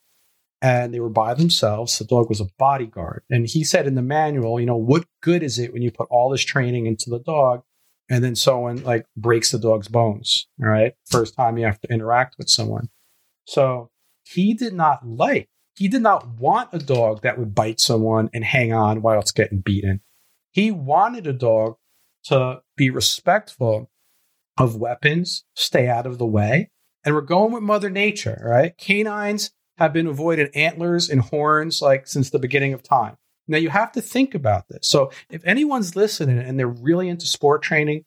[0.60, 1.96] and they were by themselves.
[1.98, 3.22] The dog was a bodyguard.
[3.30, 6.08] And he said in the manual, you know, what good is it when you put
[6.10, 7.62] all this training into the dog
[8.10, 10.94] and then someone like breaks the dog's bones, all right?
[11.06, 12.88] First time you have to interact with someone.
[13.44, 13.90] So
[14.24, 15.48] he did not like
[15.78, 19.30] he did not want a dog that would bite someone and hang on while it's
[19.30, 20.00] getting beaten.
[20.50, 21.76] He wanted a dog
[22.24, 23.88] to be respectful
[24.58, 26.70] of weapons, stay out of the way.
[27.04, 28.76] And we're going with Mother Nature, right?
[28.76, 33.16] Canines have been avoided antlers and horns like since the beginning of time.
[33.46, 34.88] Now you have to think about this.
[34.88, 38.04] So if anyone's listening and they're really into sport training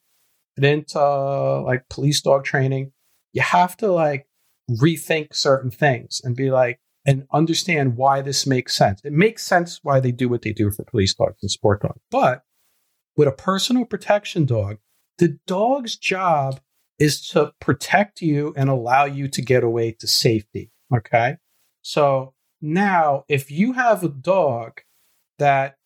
[0.56, 2.92] and into uh, like police dog training,
[3.32, 4.26] you have to like
[4.70, 9.00] rethink certain things and be like, and understand why this makes sense.
[9.04, 12.00] It makes sense why they do what they do for police dogs and sport dogs.
[12.10, 12.42] But
[13.16, 14.78] with a personal protection dog,
[15.18, 16.60] the dog's job
[16.98, 20.70] is to protect you and allow you to get away to safety.
[20.94, 21.36] Okay.
[21.82, 24.80] So now, if you have a dog
[25.38, 25.76] that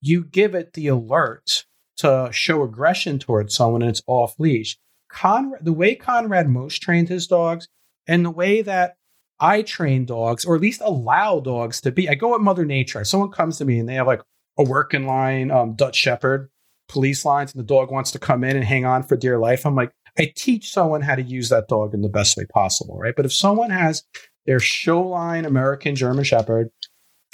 [0.00, 1.64] you give it the alert
[1.98, 4.76] to show aggression towards someone and it's off leash,
[5.08, 7.68] Konrad, the way Konrad Most trained his dogs
[8.06, 8.96] and the way that
[9.40, 12.08] I train dogs, or at least allow dogs to be.
[12.08, 13.00] I go at Mother Nature.
[13.00, 14.22] If Someone comes to me and they have like
[14.58, 16.50] a working line um, Dutch Shepherd
[16.88, 19.64] police lines, and the dog wants to come in and hang on for dear life.
[19.64, 22.98] I'm like, I teach someone how to use that dog in the best way possible,
[22.98, 23.14] right?
[23.16, 24.04] But if someone has
[24.46, 26.70] their show line American German Shepherd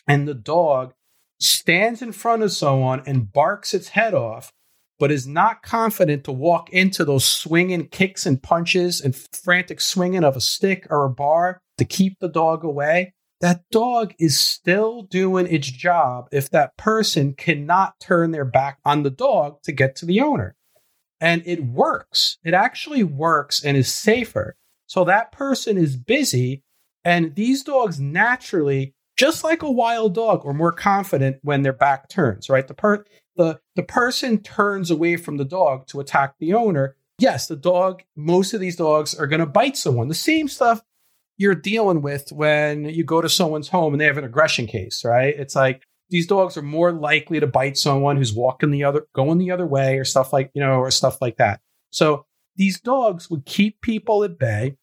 [0.07, 0.94] and the dog
[1.40, 4.53] stands in front of someone and barks its head off,
[5.01, 10.22] but is not confident to walk into those swinging kicks and punches and frantic swinging
[10.22, 15.03] of a stick or a bar, to keep the dog away, that dog is still
[15.03, 19.96] doing its job if that person cannot turn their back on the dog to get
[19.96, 20.55] to the owner.
[21.20, 22.38] And it works.
[22.44, 24.57] It actually works and is safer.
[24.86, 26.62] So that person is busy,
[27.05, 32.09] and these dogs naturally, just like a wild dog, are more confident when their back
[32.09, 32.66] turns, right?
[32.66, 33.05] The, per-
[33.41, 36.97] the, the person turns away from the dog to attack the owner.
[37.18, 40.09] Yes, the dog, most of these dogs are going to bite someone.
[40.09, 40.82] The same stuff
[41.38, 45.05] you're dealing with when you go to someone's home and they have an aggression case,
[45.07, 45.34] right?
[45.38, 49.38] It's like these dogs are more likely to bite someone who's walking the other, going
[49.38, 51.61] the other way, or stuff like, you know, or stuff like that.
[51.91, 52.26] So
[52.57, 54.76] these dogs would keep people at bay.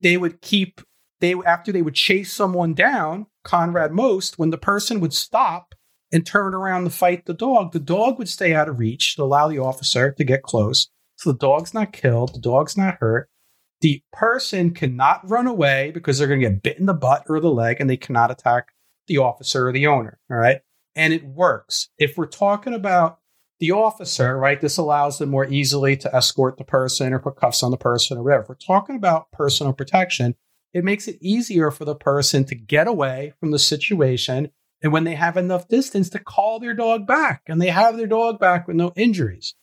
[0.00, 0.80] They would keep,
[1.20, 5.74] they, after they would chase someone down, Konrad Most, when the person would stop
[6.12, 9.22] and turn around to fight the dog, the dog would stay out of reach to
[9.22, 10.88] allow the officer to get close.
[11.16, 13.28] So the dog's not killed, the dog's not hurt
[13.80, 17.40] the person cannot run away because they're going to get bit in the butt or
[17.40, 18.72] the leg and they cannot attack
[19.06, 20.18] the officer or the owner.
[20.30, 20.60] All right.
[20.96, 21.88] And it works.
[21.98, 23.20] If we're talking about
[23.60, 27.62] the officer, right, this allows them more easily to escort the person or put cuffs
[27.62, 28.42] on the person or whatever.
[28.42, 30.34] If we're talking about personal protection,
[30.72, 34.50] it makes it easier for the person to get away from the situation.
[34.82, 38.06] And when they have enough distance to call their dog back and they have their
[38.06, 39.54] dog back with no injuries,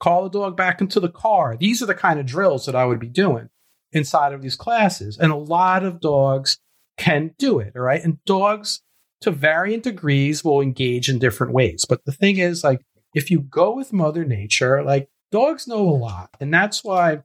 [0.00, 1.56] call the dog back into the car.
[1.56, 3.48] These are the kind of drills that I would be doing
[3.92, 5.18] inside of these classes.
[5.18, 6.58] And a lot of dogs
[6.98, 7.74] can do it.
[7.76, 8.02] All right.
[8.02, 8.82] And dogs
[9.20, 11.84] to varying degrees will engage in different ways.
[11.88, 12.80] But the thing is, like,
[13.14, 16.30] if you go with Mother Nature, like, dogs know a lot.
[16.40, 17.22] And that's why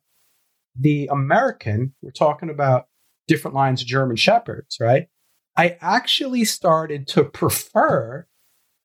[0.79, 2.87] the American, we're talking about
[3.27, 5.07] different lines of German Shepherds, right?
[5.55, 8.25] I actually started to prefer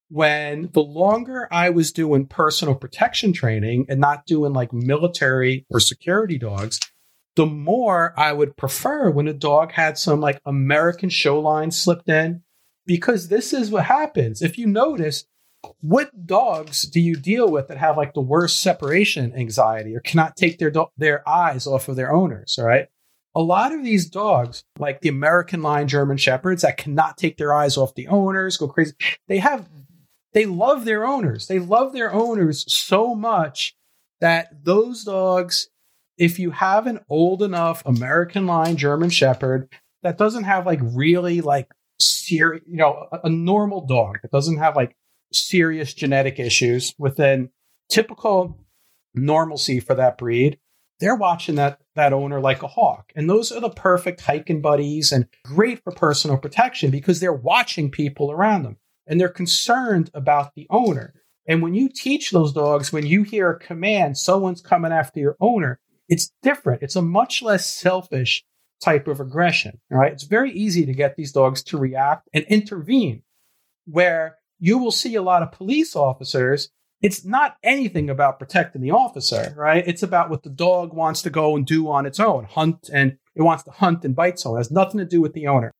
[0.08, 5.80] when the longer I was doing personal protection training and not doing like military or
[5.80, 6.78] security dogs,
[7.34, 12.08] the more I would prefer when a dog had some like American show line slipped
[12.08, 12.42] in,
[12.86, 14.42] because this is what happens.
[14.42, 15.26] If you notice,
[15.80, 20.36] what dogs do you deal with that have like the worst separation anxiety or cannot
[20.36, 22.56] take their do- their eyes off of their owners?
[22.58, 22.86] All right.
[23.36, 27.52] A lot of these dogs, like the American line German Shepherds, that cannot take their
[27.52, 28.94] eyes off the owners, go crazy.
[29.28, 29.68] They have,
[30.32, 31.46] they love their owners.
[31.46, 33.76] They love their owners so much
[34.22, 35.68] that those dogs,
[36.16, 39.68] if you have an old enough American line German Shepherd
[40.02, 41.70] that doesn't have like really like
[42.00, 44.96] serious, you know, a, a normal dog that doesn't have like
[45.30, 47.50] serious genetic issues within
[47.90, 48.58] typical
[49.14, 50.58] normalcy for that breed,
[51.00, 53.12] they're watching that that owner like a hawk.
[53.14, 57.90] And those are the perfect hiking buddies and great for personal protection because they're watching
[57.90, 58.76] people around them
[59.06, 61.14] and they're concerned about the owner.
[61.48, 65.36] And when you teach those dogs, when you hear a command, someone's coming after your
[65.40, 66.82] owner, it's different.
[66.82, 68.44] It's a much less selfish
[68.82, 69.80] type of aggression.
[69.90, 70.12] Right?
[70.12, 73.22] It's very easy to get these dogs to react and intervene
[73.86, 76.70] where you will see a lot of police officers.
[77.02, 79.86] It's not anything about protecting the officer, right?
[79.86, 83.18] It's about what the dog wants to go and do on its own, hunt and
[83.34, 84.58] it wants to hunt and bite someone.
[84.58, 85.72] It has nothing to do with the owner.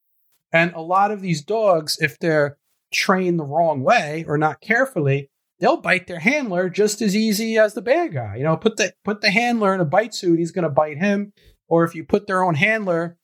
[0.53, 2.59] And a lot of these dogs, if they're
[2.93, 7.75] trained the wrong way or not carefully, they'll bite their handler just as easy as
[7.75, 8.37] the bad guy.
[8.37, 10.99] You know, put the put the handler in a bite suit, he's going to bite
[10.99, 11.33] him.
[11.69, 13.17] Or if you put their own handler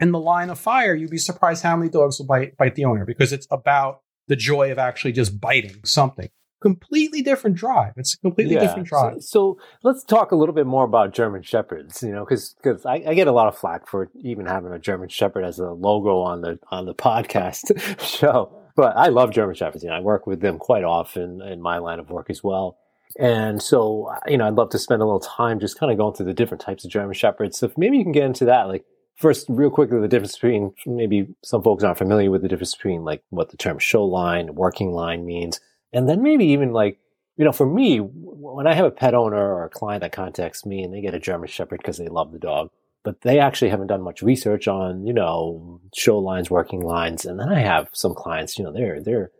[0.00, 2.84] in the line of fire, you'd be surprised how many dogs will bite bite the
[2.84, 6.28] owner because it's about the joy of actually just biting something.
[6.66, 7.92] Completely different drive.
[7.96, 8.60] It's a completely yeah.
[8.60, 9.22] different drive.
[9.22, 12.02] So, so, let's talk a little bit more about German Shepherds.
[12.02, 14.78] You know, because because I, I, get a lot of flack for even having a
[14.78, 18.52] German Shepherd as a logo on the on the podcast show.
[18.74, 19.84] But I love German Shepherds.
[19.84, 22.78] You know, I work with them quite often in my line of work as well.
[23.18, 26.14] And so, you know, I'd love to spend a little time just kind of going
[26.14, 27.58] through the different types of German Shepherds.
[27.58, 28.68] So maybe you can get into that.
[28.68, 28.84] Like,
[29.16, 33.04] first, real quickly, the difference between maybe some folks aren't familiar with the difference between
[33.04, 35.60] like what the term show line, working line means.
[35.92, 36.98] And then maybe even like,
[37.36, 40.64] you know, for me, when I have a pet owner or a client that contacts
[40.64, 42.70] me and they get a German Shepherd because they love the dog,
[43.04, 47.24] but they actually haven't done much research on, you know, show lines, working lines.
[47.24, 49.30] And then I have some clients, you know, they're, they're,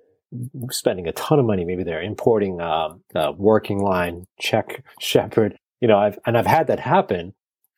[0.71, 1.65] spending a ton of money.
[1.65, 5.57] Maybe they're importing um, a working line Czech Shepherd.
[5.81, 7.33] You know, I've, and I've had that happen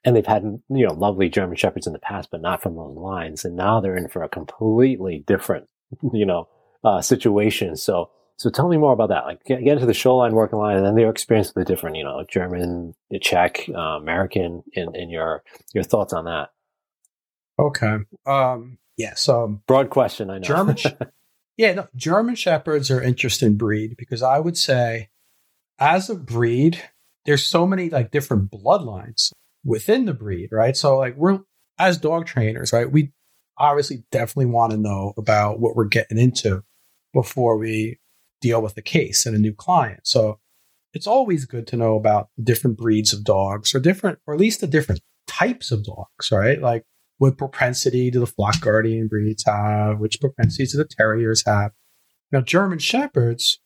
[0.05, 2.97] and they've had you know lovely German shepherds in the past, but not from those
[2.97, 3.45] lines.
[3.45, 5.69] And now they're in for a completely different
[6.13, 6.49] you know
[6.85, 7.77] uh, situation.
[7.77, 9.25] So so tell me more about that.
[9.25, 11.73] Like get, get into the show line, working line, and then your experience with the
[11.73, 15.43] different you know German, Czech, uh, American, and, and your
[15.75, 16.51] your thoughts on that.
[17.59, 17.97] Okay.
[18.27, 19.29] Um, yes.
[19.29, 20.31] Um, Broad question.
[20.31, 20.45] I know.
[20.45, 20.77] German.
[21.57, 21.75] yeah.
[21.75, 25.09] No, German shepherds are interesting breed because I would say,
[25.81, 26.81] as a breed,
[27.27, 29.33] there's so many like different bloodlines
[29.65, 30.77] within the breed, right?
[30.77, 31.41] So like we're
[31.77, 32.91] as dog trainers, right?
[32.91, 33.11] We
[33.59, 36.63] obviously definitely want to know about what we're getting into
[37.13, 37.99] before we
[38.41, 40.01] deal with a case and a new client.
[40.05, 40.39] So
[40.95, 44.61] it's always good to know about different breeds of dogs or different, or at least
[44.61, 46.61] the different types of dogs, right?
[46.61, 46.85] Like
[47.19, 49.99] what propensity do the flock guardian breeds have?
[49.99, 51.73] Which propensities do the terriers have?
[52.31, 53.61] Now, German Shepherds,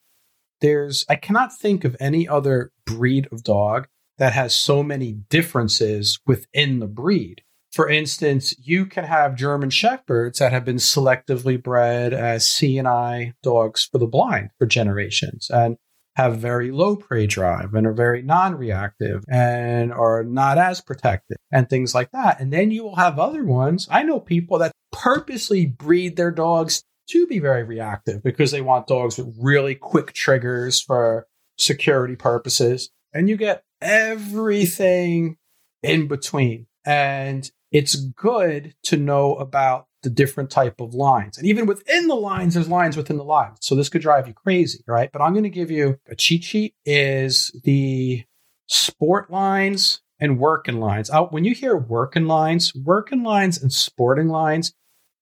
[0.60, 6.18] there's, I cannot think of any other breed of dog that has so many differences
[6.26, 7.42] within the breed.
[7.72, 13.32] For instance, you can have German Shepherds that have been selectively bred as Seeing Eye
[13.42, 15.78] dogs for the blind for generations and
[16.16, 21.38] have very low prey drive and are very non reactive and are not as protected
[21.50, 22.38] and things like that.
[22.40, 23.88] And then you will have other ones.
[23.90, 28.86] I know people that purposely breed their dogs to be very reactive because they want
[28.86, 32.90] dogs with really quick triggers for security purposes.
[33.14, 35.38] And you get everything
[35.82, 36.66] in between.
[36.84, 41.38] And it's good to know about the different type of lines.
[41.38, 43.58] And even within the lines, there's lines within the lines.
[43.62, 45.10] So this could drive you crazy, right?
[45.12, 48.24] But I'm going to give you a cheat sheet is the
[48.66, 51.10] sport lines and working lines.
[51.30, 54.72] when you hear working lines, working lines and sporting lines,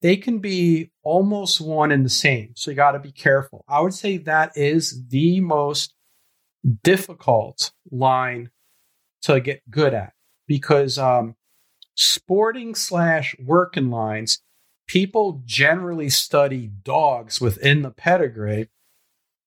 [0.03, 2.53] they can be almost one and the same.
[2.57, 3.65] So you got to be careful.
[3.69, 5.95] I would say that is the most
[6.83, 8.51] difficult line
[9.23, 10.15] to get good at
[10.47, 11.37] because um,
[11.95, 14.43] sporting slash working lines,
[14.86, 18.68] people generally study dogs within the pedigree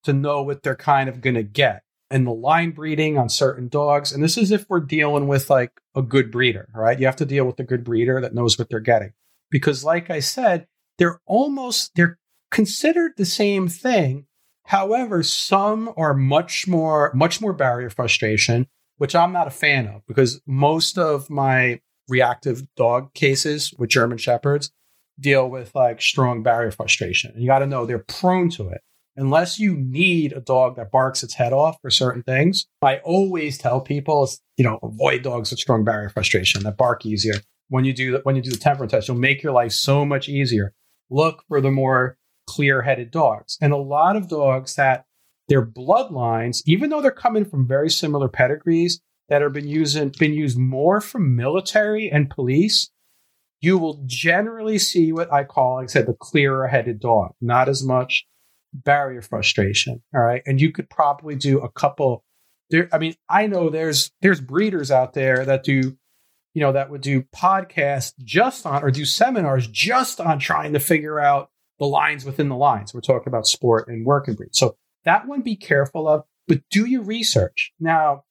[0.04, 1.82] to know what they're kind of going to get.
[2.10, 5.72] And the line breeding on certain dogs, and this is if we're dealing with like
[5.94, 6.98] a good breeder, right?
[6.98, 9.14] You have to deal with a good breeder that knows what they're getting.
[9.50, 10.66] Because, like I said,
[10.98, 12.18] they're almost, they're
[12.50, 14.26] considered the same thing,
[14.64, 18.66] However, some are much more, much more barrier frustration,
[18.96, 24.18] which I'm not a fan of because most of my reactive dog cases with German
[24.18, 24.70] Shepherds
[25.18, 27.30] deal with like strong barrier frustration.
[27.32, 28.80] And you got to know they're prone to it.
[29.16, 33.58] unless you need a dog that barks its head off for certain things, I always
[33.58, 37.34] tell people, you know, avoid dogs with strong barrier frustration that bark easier.
[37.68, 40.04] When you do the, when you do the temperament test, you'll make your life so
[40.04, 40.74] much easier.
[41.10, 45.06] Look for the more clear-headed dogs, and a lot of dogs that
[45.48, 49.00] their bloodlines, even though they're coming from very similar pedigrees,
[49.34, 52.92] that have been using been used more from military and police,
[53.60, 57.68] you will generally see what I call, like I said, the clearer headed dog, not
[57.68, 58.26] as much
[58.72, 60.00] barrier frustration.
[60.14, 60.40] All right.
[60.46, 62.22] And you could probably do a couple
[62.70, 62.88] there.
[62.92, 65.96] I mean, I know there's there's breeders out there that do,
[66.54, 70.78] you know, that would do podcasts just on or do seminars just on trying to
[70.78, 72.94] figure out the lines within the lines.
[72.94, 74.54] We're talking about sport and work and breed.
[74.54, 77.72] So that one be careful of, but do your research.
[77.80, 78.22] Now,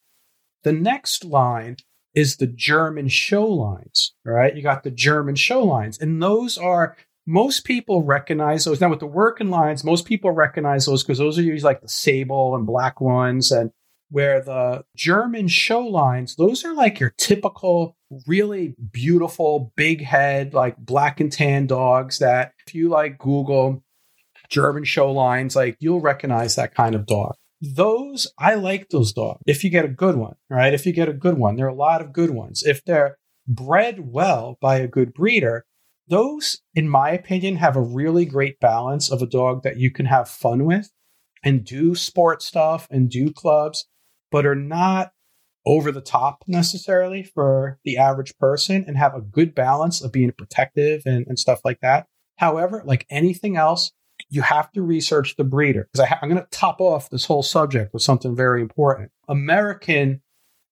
[0.64, 1.78] the next line
[2.16, 4.14] is the German show lines.
[4.26, 4.56] Right.
[4.56, 6.96] You got the German show lines, and those are
[7.26, 8.82] most people recognize those.
[8.82, 11.88] Now, with the working lines, most people recognize those because those are usually like the
[11.88, 13.52] sable and black ones.
[13.52, 13.72] And
[14.10, 17.96] where the German show lines, those are like your typical,
[18.28, 23.84] really beautiful, big head, like black and tan dogs that if you like Google
[24.50, 27.36] German show lines, like you'll recognize that kind of dog.
[27.66, 30.74] Those, I like those dogs if you get a good one, right?
[30.74, 32.62] If you get a good one, there are a lot of good ones.
[32.62, 35.66] If they're bred well by a good breeder,
[36.08, 40.08] those, in my opinion, have a really great balance of a dog that you can
[40.08, 40.92] have fun with
[41.42, 43.88] and do sport stuff and do clubs,
[44.30, 45.14] but are not
[45.66, 50.34] over the top necessarily for the average person and have a good balance of being
[50.38, 52.08] protective and, and stuff like that.
[52.40, 53.94] However, like anything else,
[54.30, 57.44] you have to research the breeder because ha- I'm going to top off this whole
[57.44, 59.12] subject with something very important.
[59.28, 60.22] American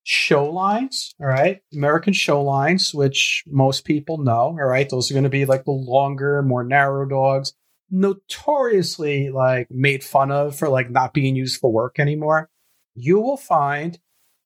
[0.04, 1.60] show lines, all right?
[1.72, 4.88] American show lines, which most people know, all right?
[4.88, 7.54] Those are going to be like the longer, more narrow dogs,
[7.90, 12.48] notoriously like made fun of for like not being used for work anymore.
[12.94, 13.98] You will find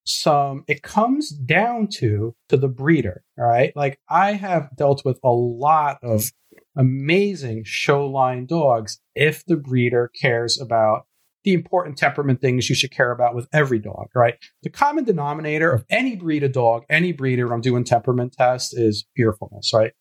[0.05, 3.74] some it comes down to to the breeder, all right?
[3.74, 6.30] Like I have dealt with a lot of
[6.77, 11.07] amazing show line dogs if the breeder cares about
[11.47, 14.35] the important temperament things you should care about with every dog, right?
[14.64, 19.07] The common denominator of any breed of dog, any breeder, I'm doing temperament tests, is
[19.16, 19.93] fearfulness, right?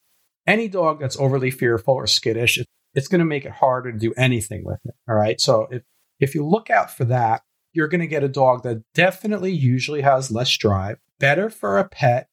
[0.47, 2.65] Any dog that's overly fearful or skittish, it,
[2.95, 5.39] it's going to make it harder to do anything with it, all right?
[5.39, 5.83] So if,
[6.19, 10.01] if you look out for that, you're going to get a dog that definitely usually
[10.01, 12.27] has less drive, better for a pet,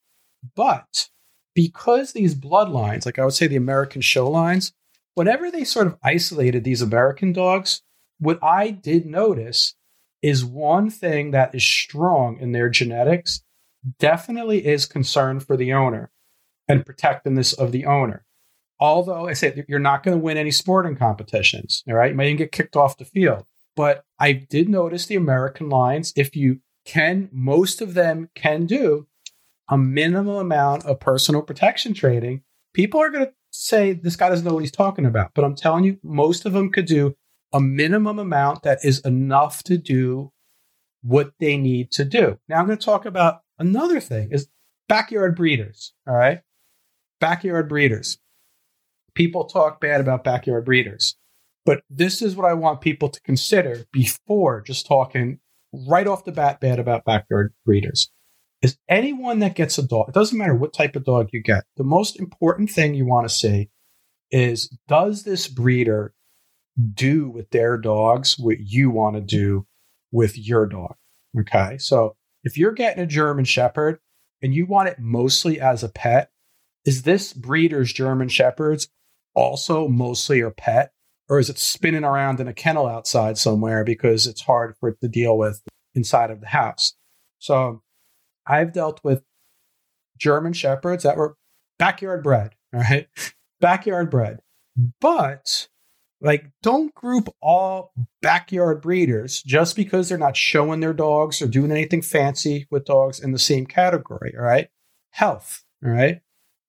[0.56, 1.10] but
[1.54, 4.72] because these bloodlines, like I would say the American show lines,
[5.14, 7.82] whenever they sort of isolated these American dogs,
[8.18, 9.74] what I did notice
[10.22, 13.42] is one thing that is strong in their genetics
[13.98, 16.10] definitely is concern for the owner
[16.68, 18.24] and protectiveness of the owner.
[18.78, 22.10] Although I say you're not going to win any sporting competitions, all right?
[22.10, 23.44] You might even get kicked off the field.
[23.74, 29.06] But I did notice the American lines, if you can, most of them can do
[29.72, 32.42] a minimum amount of personal protection training.
[32.74, 35.30] People are going to say this guy doesn't know what he's talking about.
[35.34, 37.16] But I'm telling you, most of them could do
[37.54, 40.30] a minimum amount that is enough to do
[41.00, 42.38] what they need to do.
[42.50, 44.46] Now I'm going to talk about another thing is
[44.90, 46.42] backyard breeders, all right?
[47.18, 48.18] Backyard breeders.
[49.14, 51.16] People talk bad about backyard breeders.
[51.64, 55.38] But this is what I want people to consider before just talking
[55.72, 58.10] right off the bat bad about backyard breeders.
[58.62, 61.64] Is anyone that gets a dog, it doesn't matter what type of dog you get,
[61.76, 63.70] the most important thing you want to see
[64.30, 66.14] is does this breeder
[66.94, 69.66] do with their dogs what you want to do
[70.10, 70.94] with your dog.
[71.38, 71.78] Okay.
[71.78, 73.98] So if you're getting a German Shepherd
[74.42, 76.30] and you want it mostly as a pet,
[76.84, 78.88] is this breeder's German Shepherds
[79.34, 80.92] also mostly your pet?
[81.28, 85.00] Or is it spinning around in a kennel outside somewhere because it's hard for it
[85.00, 85.62] to deal with
[85.94, 86.94] inside of the house?
[87.38, 87.82] So
[88.46, 89.22] I've dealt with
[90.18, 91.36] German Shepherds that were
[91.78, 93.08] backyard bred, all right?
[93.60, 94.40] Backyard bred.
[95.00, 95.68] But
[96.20, 101.70] like, don't group all backyard breeders just because they're not showing their dogs or doing
[101.70, 104.34] anything fancy with dogs in the same category.
[104.36, 104.68] All right.
[105.10, 105.64] Health.
[105.84, 106.20] All right.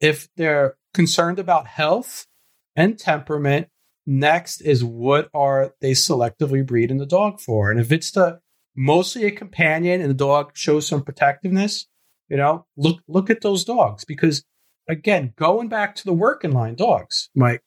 [0.02, 2.28] If they're concerned about health
[2.76, 3.70] and temperament,
[4.06, 7.70] next is what are they selectively breeding the dog for?
[7.70, 8.40] And if it's the
[8.76, 11.88] mostly a companion and the dog shows some protectiveness,
[12.30, 14.44] you know, look look at those dogs because
[14.88, 17.62] again, going back to the working line dogs, Mike,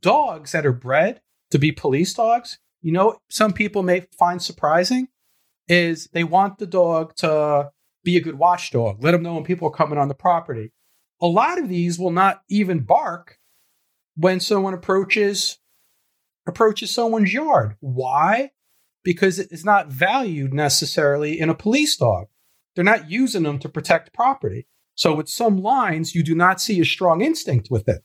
[0.00, 5.08] dogs that are bred to be police dogs, you know, some people may find surprising
[5.68, 7.70] is they want the dog to
[8.04, 10.72] be a good watchdog, let them know when people are coming on the property.
[11.20, 13.38] A lot of these will not even bark
[14.16, 15.58] when someone approaches
[16.46, 17.76] approaches someone's yard.
[17.80, 18.52] Why?
[19.06, 22.26] Because it's not valued necessarily in a police dog.
[22.74, 24.66] They're not using them to protect property.
[24.96, 28.02] So with some lines, you do not see a strong instinct with it.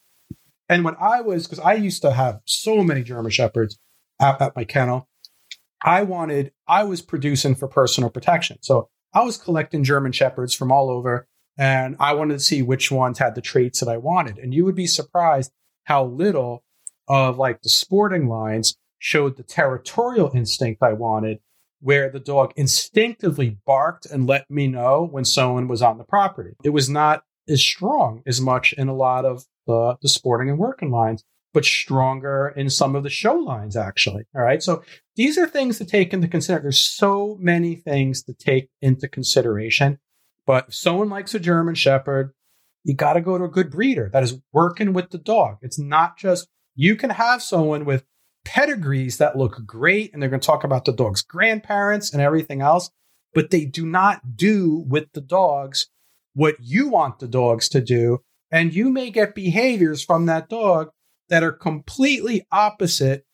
[0.70, 3.80] And when I was, because I used to have so many German Shepherds
[4.20, 5.10] at, at my kennel,
[5.84, 8.60] I wanted, I was producing for personal protection.
[8.62, 11.28] So I was collecting German Shepherds from all over
[11.58, 14.38] and I wanted to see which ones had the traits that I wanted.
[14.38, 15.52] And you would be surprised
[15.86, 16.64] how little
[17.08, 21.40] of like the sporting lines showed the territorial instinct I wanted,
[21.80, 26.52] where the dog instinctively barked and let me know when someone was on the property.
[26.64, 30.60] It was not as strong as much in a lot of the, the sporting and
[30.60, 34.26] working lines, but stronger in some of the show lines, actually.
[34.36, 34.62] All right.
[34.62, 34.84] So
[35.16, 36.64] these are things to take into consideration.
[36.64, 39.98] There's so many things to take into consideration.
[40.46, 42.34] But if someone likes a German Shepherd,
[42.84, 45.58] you got to go to a good breeder that is working with the dog.
[45.64, 48.06] It's not just, you can have someone with
[48.46, 52.62] pedigrees that look great and they're going to talk about the dog's grandparents and everything
[52.62, 52.90] else,
[53.34, 55.88] but they do not do with the dogs
[56.34, 58.20] what you want the dogs to do.
[58.52, 60.90] And you may get behaviors from that dog
[61.30, 63.26] that are completely opposite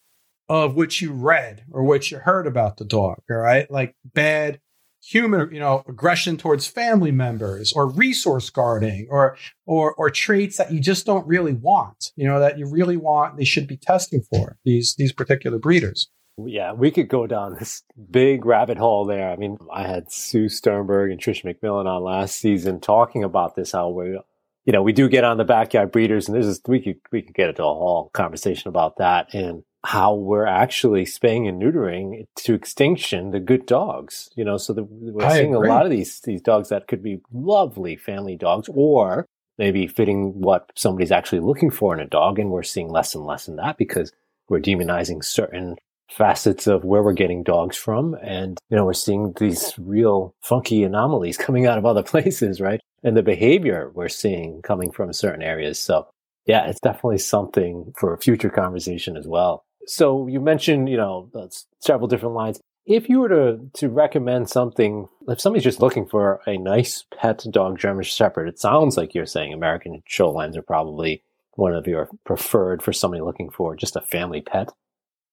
[0.50, 3.18] of what you read or what you heard about the dog.
[3.30, 3.70] All right.
[3.70, 4.60] Like bad
[5.04, 10.72] human, you know, aggression towards family members or resource guarding or, or, or traits that
[10.72, 14.22] you just don't really want, you know, that you really want, they should be testing
[14.22, 16.10] for these, these particular breeders.
[16.44, 19.32] Yeah, we could go down this big rabbit hole there.
[19.32, 23.72] I mean, I had Sue Sternberg and Trish McMillan on last season talking about this,
[23.72, 24.20] how we
[24.68, 27.22] you know, we do get on the backyard breeders, and this is we could we
[27.22, 32.26] could get into a whole conversation about that and how we're actually spaying and neutering
[32.36, 34.30] to extinction the good dogs.
[34.36, 35.70] You know, so the, we're I seeing agree.
[35.70, 39.26] a lot of these these dogs that could be lovely family dogs, or
[39.58, 43.26] maybe fitting what somebody's actually looking for in a dog, and we're seeing less and
[43.26, 44.12] less in that because
[44.50, 45.76] we're demonizing certain
[46.10, 48.16] facets of where we're getting dogs from.
[48.22, 52.80] And, you know, we're seeing these real funky anomalies coming out of other places, right?
[53.04, 55.80] And the behavior we're seeing coming from certain areas.
[55.80, 56.08] So
[56.46, 59.64] yeah, it's definitely something for a future conversation as well.
[59.88, 61.32] So you mentioned, you know,
[61.80, 62.60] several different lines.
[62.86, 67.44] If you were to, to recommend something, if somebody's just looking for a nice pet
[67.52, 71.24] dog German Shepherd, it sounds like you're saying American show lines are probably
[71.56, 74.72] one of your preferred for somebody looking for just a family pet.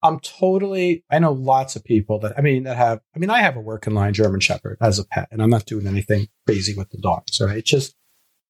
[0.03, 3.41] I'm totally, I know lots of people that, I mean, that have, I mean, I
[3.41, 6.75] have a working line German Shepherd as a pet, and I'm not doing anything crazy
[6.77, 7.59] with the dogs, right?
[7.59, 7.95] It's just,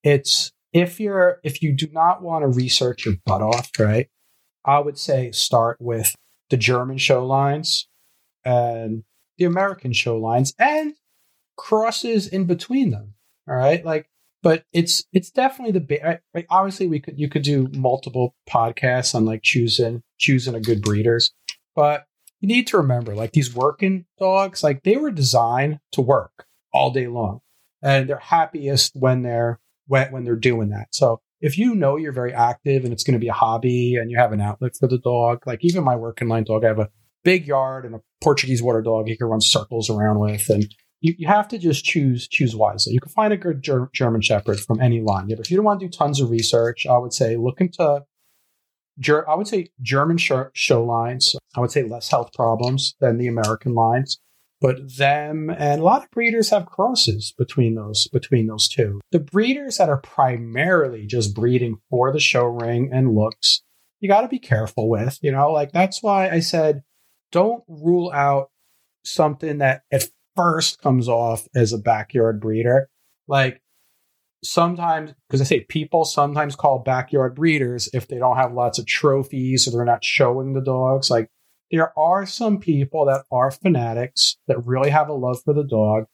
[0.02, 4.09] it's, if you're, if you do not want to research your butt off, right?
[4.65, 6.15] I would say start with
[6.51, 7.89] the German show lines
[8.45, 9.05] and
[9.39, 10.95] the American show lines and
[11.57, 13.15] crosses in between them.
[13.49, 13.85] All right.
[13.85, 14.09] Like,
[14.43, 19.25] but it's it's definitely the right, obviously we could you could do multiple podcasts on
[19.25, 21.33] like choosing choosing a good breeders
[21.75, 22.05] but
[22.41, 26.91] you need to remember, like these working dogs, like they were designed to work all
[26.91, 27.41] day long,
[27.83, 30.89] and they're happiest when they're when, when they're doing that.
[30.93, 34.11] So if you know you're very active and it's going to be a hobby and
[34.11, 36.78] you have an outlet for the dog, like even my working line dog, I have
[36.78, 36.88] a
[37.22, 41.14] big yard and a Portuguese water dog he can run circles around with, and you,
[41.18, 42.95] you have to just choose choose wisely.
[42.95, 45.28] You can find a good ger- German Shepherd from any line.
[45.28, 48.05] But if you don't want to do tons of research, I would say look into
[48.99, 51.36] Ger- I would say German show, show lines.
[51.55, 54.18] I would say less health problems than the American lines,
[54.61, 59.00] but them and a lot of breeders have crosses between those between those two.
[59.11, 63.62] The breeders that are primarily just breeding for the show ring and looks,
[64.00, 65.18] you got to be careful with.
[65.22, 66.82] You know, like that's why I said
[67.32, 68.50] don't rule out
[69.05, 70.05] something that at
[70.36, 72.88] first comes off as a backyard breeder.
[73.28, 73.61] Like
[74.42, 78.86] sometimes, because I say people sometimes call backyard breeders if they don't have lots of
[78.86, 81.11] trophies or they're not showing the dogs.
[81.11, 81.28] Like
[81.75, 86.05] there are some people that are fanatics that really have a love for the dog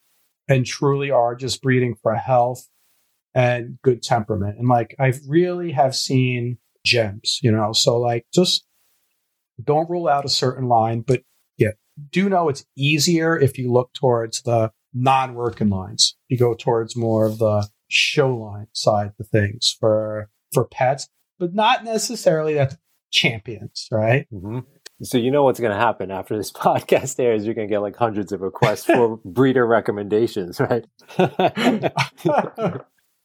[0.49, 2.67] and truly are just breeding for health
[3.35, 4.59] and good temperament.
[4.59, 8.67] And like I really have seen gems, you know, so like just
[9.63, 11.23] don't rule out a certain line, but
[11.59, 11.73] yeah,
[12.11, 16.17] do know it's easier if you look towards the non-working lines.
[16.29, 21.09] You go towards more of the show line side of things for for pets,
[21.39, 22.79] but not necessarily that
[23.11, 24.27] champions, right?
[24.33, 24.61] Mm-hmm.
[25.03, 27.45] So you know what's going to happen after this podcast airs?
[27.45, 30.85] You're going to get like hundreds of requests for breeder recommendations, right?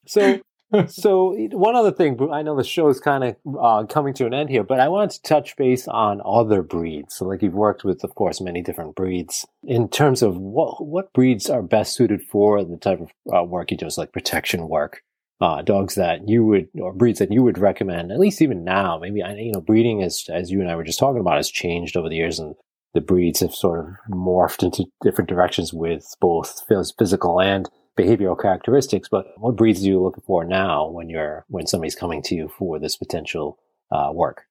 [0.08, 0.40] so
[0.88, 4.34] so one other thing, I know the show is kind of uh, coming to an
[4.34, 7.16] end here, but I wanted to touch base on other breeds.
[7.16, 9.46] So, like you've worked with, of course, many different breeds.
[9.64, 13.72] In terms of what what breeds are best suited for the type of uh, work
[13.72, 15.04] you do, is like protection work.
[15.42, 18.98] Uh, dogs that you would or breeds that you would recommend, at least even now.
[18.98, 21.98] Maybe you know breeding as as you and I were just talking about has changed
[21.98, 22.56] over the years, and
[22.94, 26.62] the breeds have sort of morphed into different directions with both
[26.98, 29.10] physical and behavioral characteristics.
[29.10, 32.48] But what breeds are you looking for now when you're when somebody's coming to you
[32.48, 33.58] for this potential
[33.92, 34.44] uh, work?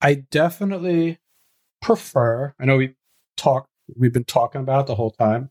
[0.00, 1.18] I definitely
[1.82, 2.54] prefer.
[2.58, 2.94] I know we
[3.36, 3.66] talk.
[3.94, 5.50] We've been talking about the whole time.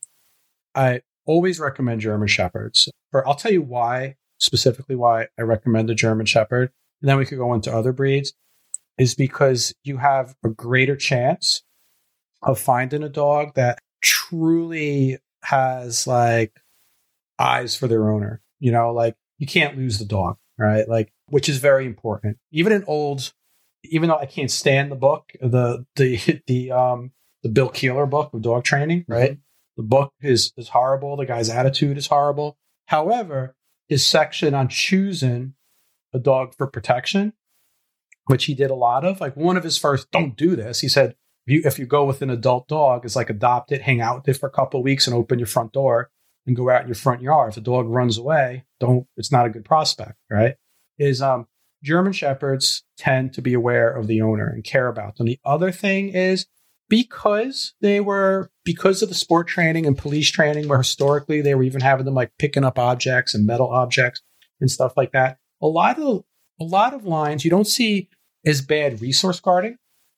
[0.73, 2.89] I always recommend German Shepherds.
[3.13, 6.71] Or I'll tell you why specifically why I recommend the German Shepherd,
[7.01, 8.33] and then we could go into other breeds,
[8.97, 11.63] is because you have a greater chance
[12.41, 16.59] of finding a dog that truly has like
[17.39, 18.41] eyes for their owner.
[18.59, 20.87] You know, like you can't lose the dog, right?
[20.87, 22.37] Like, which is very important.
[22.51, 23.33] Even in old,
[23.83, 27.11] even though I can't stand the book, the the the um
[27.43, 29.31] the Bill Koehler book of dog training, right?
[29.31, 29.41] Mm-hmm.
[29.77, 31.15] The book is is horrible.
[31.15, 32.57] The guy's attitude is horrible.
[32.87, 33.55] However,
[33.91, 35.53] his section on choosing
[36.13, 37.33] a dog for protection,
[38.27, 39.19] which he did a lot of.
[39.19, 40.79] Like one of his first, don't do this.
[40.79, 43.81] He said, if you, if you go with an adult dog, it's like adopt it,
[43.81, 46.09] hang out with it for a couple of weeks and open your front door
[46.47, 47.51] and go out in your front yard.
[47.51, 50.55] If a dog runs away, don't, it's not a good prospect, right?
[50.97, 51.47] Is, um,
[51.83, 55.27] German Shepherds tend to be aware of the owner and care about them.
[55.27, 56.45] The other thing is
[56.91, 61.63] because they were because of the sport training and police training where historically they were
[61.63, 64.21] even having them like picking up objects and metal objects
[64.59, 66.25] and stuff like that a lot of
[66.59, 68.09] a lot of lines you don't see
[68.45, 69.77] as bad resource guarding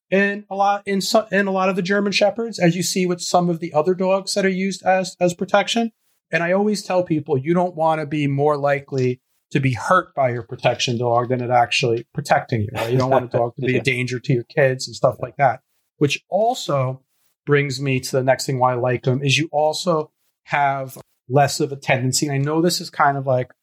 [0.09, 3.05] and a lot in some in a lot of the german shepherds as you see
[3.05, 5.91] with some of the other dogs that are used as as protection.
[6.31, 9.21] And i always tell people you don't want to be more likely
[9.51, 12.91] to be hurt by your protection dog than it actually protecting you right?
[12.91, 15.35] you don't want a dog to be a danger to your kids and stuff like
[15.37, 15.61] that
[16.03, 17.01] which also
[17.45, 20.11] brings me to the next thing why I like them is you also
[20.43, 20.97] have
[21.29, 22.25] less of a tendency.
[22.25, 23.53] And I know this is kind of like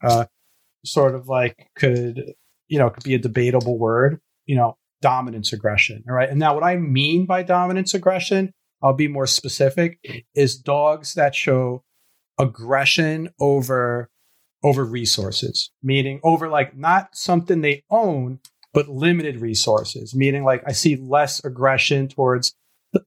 [0.82, 2.32] sort of like could
[2.68, 6.03] you know could be a debatable word, you know, dominance aggression.
[6.09, 6.30] All right.
[6.30, 9.99] And now what I mean by dominance aggression, I'll be more specific,
[10.34, 11.84] is dogs that show
[12.38, 14.09] aggression over
[14.64, 18.41] over resources, meaning over like not something they own,
[18.73, 22.55] but limited resources, meaning like I see less aggression towards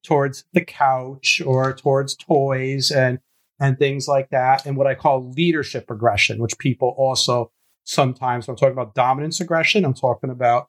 [0.04, 3.20] towards the couch or towards toys and
[3.60, 7.52] and things like that, and what I call leadership aggression, which people also
[7.86, 10.68] sometimes when I'm talking about dominance aggression, I'm talking about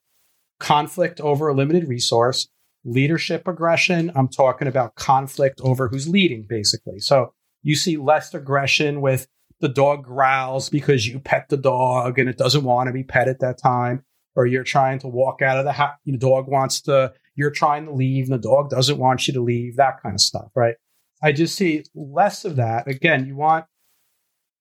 [0.61, 2.49] conflict over a limited resource.
[2.85, 6.99] Leadership aggression, I'm talking about conflict over who's leading, basically.
[6.99, 7.33] So
[7.63, 9.27] you see less aggression with
[9.61, 13.29] the dog growls because you pet the dog and it doesn't want to be pet
[13.29, 14.05] at that time
[14.37, 15.97] or you're trying to walk out of the house.
[16.05, 19.41] The dog wants to, you're trying to leave and the dog doesn't want you to
[19.41, 20.77] leave, that kind of stuff, right?
[21.23, 22.87] I just see less of that.
[22.87, 23.65] Again, you want,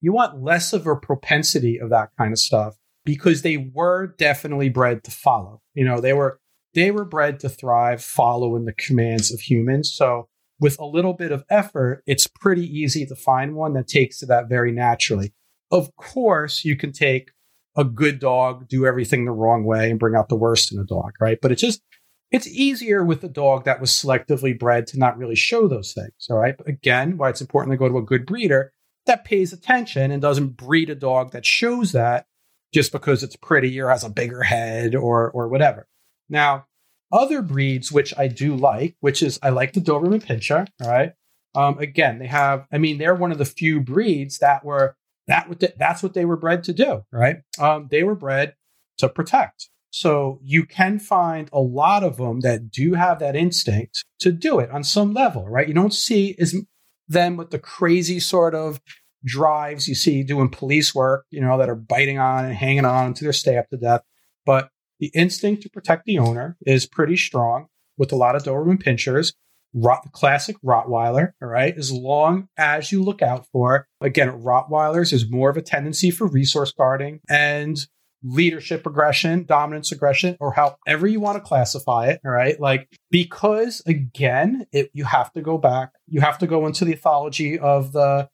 [0.02, 4.70] you want less of a propensity of that kind of stuff because they were definitely
[4.70, 5.62] bred to follow.
[5.74, 6.40] You know, they were,
[6.74, 9.94] they were bred to thrive following the commands of humans.
[9.94, 10.28] So
[10.60, 14.26] with a little bit of effort, it's pretty easy to find one that takes to
[14.28, 15.34] that very naturally.
[15.72, 17.32] Of course, you can take
[17.76, 20.86] a good dog do everything the wrong way and bring out the worst in a
[20.86, 21.40] dog, right?
[21.42, 21.82] But it's just
[22.32, 26.28] it's easier with a dog that was selectively bred to not really show those things.
[26.30, 26.58] All right.
[26.58, 28.74] But again, why it's important to go to a good breeder
[29.06, 32.26] that pays attention and doesn't breed a dog that shows that
[32.74, 35.88] just because it's pretty or has a bigger head or or whatever.
[36.30, 36.66] Now,
[37.12, 40.68] other breeds which I do like, which is I like the Doberman Pinscher.
[40.82, 41.14] All right.
[41.56, 42.66] Um, again, they have.
[42.72, 44.96] I mean, they're one of the few breeds that were
[45.28, 47.38] that that's what they were bred to do, right?
[47.60, 48.56] Um, they were bred
[48.98, 49.70] to protect.
[49.90, 54.60] So you can find a lot of them that do have that instinct to do
[54.60, 55.68] it on some level, right?
[55.68, 56.56] You don't see as
[57.08, 58.82] them with the crazy sort of
[59.24, 63.08] drives you see doing police work, you know, that are biting on and hanging on
[63.08, 64.02] until they're stabbed to death.
[64.46, 64.70] But
[65.00, 67.68] the instinct to protect the owner is pretty strong
[67.98, 69.34] with a lot of Doberman pinschers.
[69.74, 75.30] Rot, classic Rottweiler, all right, as long as you look out for, again, Rottweilers is
[75.30, 77.78] more of a tendency for resource guarding and
[78.24, 82.60] leadership aggression, dominance aggression, or however you want to classify it, all right?
[82.60, 86.96] Like, because again, it, you have to go back, you have to go into the
[86.96, 88.30] ethology of the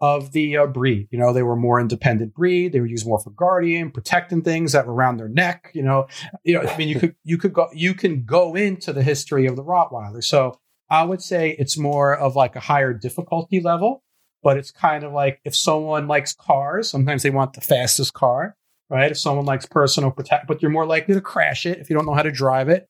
[0.00, 1.08] of the uh, breed.
[1.10, 2.72] You know, they were more independent breed.
[2.72, 5.70] They were used more for guardian, protecting things that were around their neck.
[5.72, 6.08] You know,
[6.42, 6.68] you know.
[6.68, 9.64] I mean, you could you could go you can go into the history of the
[9.64, 10.22] Rottweiler.
[10.22, 10.58] So
[10.90, 14.02] I would say it's more of like a higher difficulty level,
[14.42, 18.56] but it's kind of like if someone likes cars, sometimes they want the fastest car,
[18.90, 19.10] right?
[19.10, 22.06] If someone likes personal protect, but you're more likely to crash it if you don't
[22.06, 22.88] know how to drive it.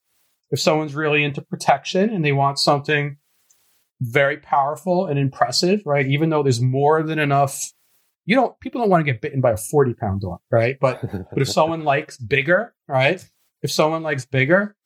[0.50, 3.16] If someone's really into protection and they want something
[4.00, 6.06] very powerful and impressive, right?
[6.06, 7.72] Even though there's more than enough
[8.26, 10.78] you don't people don't want to get bitten by a 40 pound dog, right?
[10.80, 13.24] But but if someone likes bigger, right?
[13.62, 14.76] If someone likes bigger,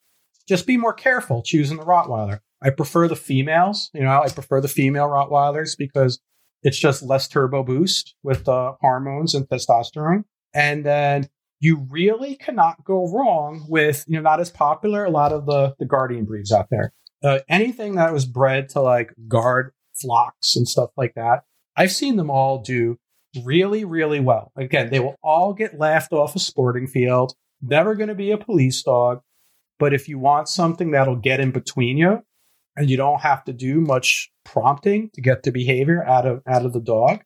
[0.47, 2.39] just be more careful choosing the Rottweiler.
[2.61, 6.19] I prefer the females, you know, I prefer the female Rottweilers because
[6.61, 10.25] it's just less turbo boost with the uh, hormones and testosterone.
[10.53, 11.29] And then
[11.59, 15.75] you really cannot go wrong with, you know, not as popular, a lot of the,
[15.79, 16.93] the guardian breeds out there.
[17.23, 21.43] Uh, anything that was bred to like guard flocks and stuff like that,
[21.75, 22.97] I've seen them all do
[23.43, 24.51] really, really well.
[24.57, 28.37] Again, they will all get laughed off a sporting field, never going to be a
[28.37, 29.21] police dog.
[29.77, 32.23] But if you want something that'll get in between you
[32.79, 36.65] and you don't have to do much prompting to get the behavior out of out
[36.65, 37.19] of the dog,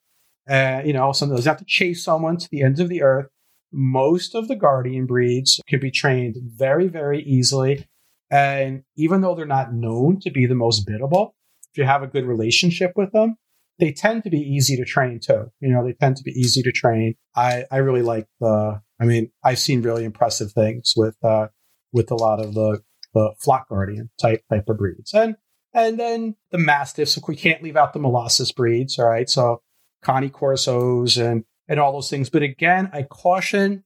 [0.50, 3.28] uh, you know, some doesn't have to chase someone to the ends of the earth.
[3.72, 7.88] Most of the guardian breeds can be trained very, very easily.
[8.32, 11.36] And even though they're not known to be the most biddable,
[11.72, 13.38] if you have a good relationship with them,
[13.78, 15.52] they tend to be easy to train too.
[15.60, 17.14] You know, they tend to be easy to train.
[17.36, 21.50] I, I really like the, I mean, I've seen really impressive things with, uh,
[21.92, 22.82] with a lot of the,
[23.14, 25.14] the flock guardian type, type of breeds.
[25.14, 25.36] And,
[25.74, 29.00] and then the mastiffs, we can't leave out the Molosser breeds.
[29.00, 29.30] All right.
[29.30, 29.62] So
[30.06, 32.30] Cane Corsos and, and all those things.
[32.30, 33.84] But again, I caution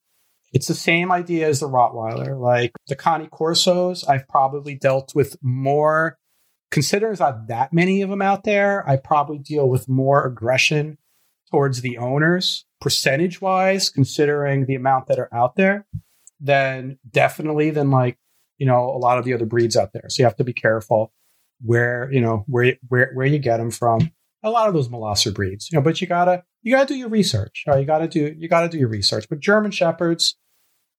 [0.54, 2.40] it's the same idea as the Rottweiler.
[2.40, 6.18] Like the Cane Corsos, I've probably dealt with more
[6.72, 10.98] considering there's not that many of them out there, I probably deal with more aggression
[11.50, 15.86] towards the owners, percentage wise, considering the amount that are out there,
[16.40, 18.18] than definitely than like,
[18.58, 20.06] you know, a lot of the other breeds out there.
[20.10, 21.14] So you have to be careful
[21.62, 24.12] where, you know, where, where, where you get them from.
[24.44, 27.10] A lot of those Molosser breeds, you know, but you gotta, you gotta do your
[27.10, 27.64] research.
[27.68, 29.28] You gotta do, you gotta do your research.
[29.30, 30.38] But German Shepherds,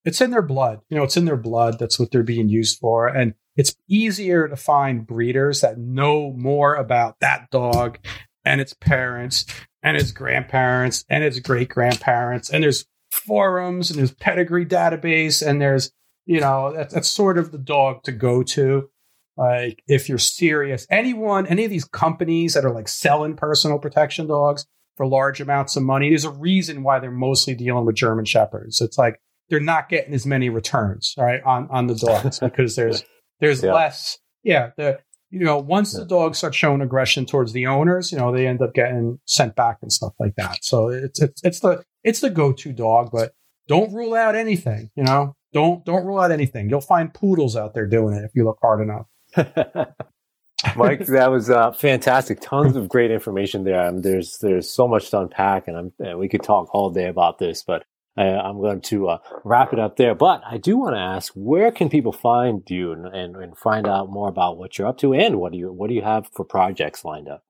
[0.04, 0.80] it's in their blood.
[0.88, 1.78] You know, it's in their blood.
[1.78, 3.06] That's what they're being used for.
[3.06, 7.98] And it's easier to find breeders that know more about that dog
[8.44, 9.46] and its parents
[9.82, 12.50] and its grandparents and its great grandparents.
[12.50, 15.92] And there's forums and there's pedigree database and there's,
[16.26, 18.90] you know, that's, that's sort of the dog to go to.
[19.38, 24.26] Like if you're serious, anyone, any of these companies that are like selling personal protection
[24.26, 24.66] dogs
[24.96, 28.80] for large amounts of money, there's a reason why they're mostly dealing with German shepherds.
[28.80, 33.04] It's like they're not getting as many returns, right, on on the dogs because there's
[33.38, 33.72] there's yeah.
[33.72, 34.18] less.
[34.42, 34.98] Yeah, the
[35.30, 36.00] you know once yeah.
[36.00, 39.54] the dogs start showing aggression towards the owners, you know they end up getting sent
[39.54, 40.64] back and stuff like that.
[40.64, 43.34] So it's it's it's the it's the go to dog, but
[43.68, 44.90] don't rule out anything.
[44.96, 46.68] You know, don't don't rule out anything.
[46.68, 49.06] You'll find poodles out there doing it if you look hard enough.
[50.76, 52.40] Mike, that was uh, fantastic.
[52.40, 53.80] Tons of great information there.
[53.80, 57.06] Um, there's there's so much to unpack, and, I'm, and we could talk all day
[57.06, 57.62] about this.
[57.62, 57.84] But
[58.16, 60.14] I, am going to uh, wrap it up there.
[60.14, 63.86] But I do want to ask, where can people find you and, and, and, find
[63.86, 66.28] out more about what you're up to and what do you what do you have
[66.34, 67.44] for projects lined up?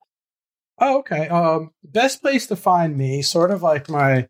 [0.81, 1.29] Oh, okay.
[1.29, 4.29] Um, best place to find me, sort of like my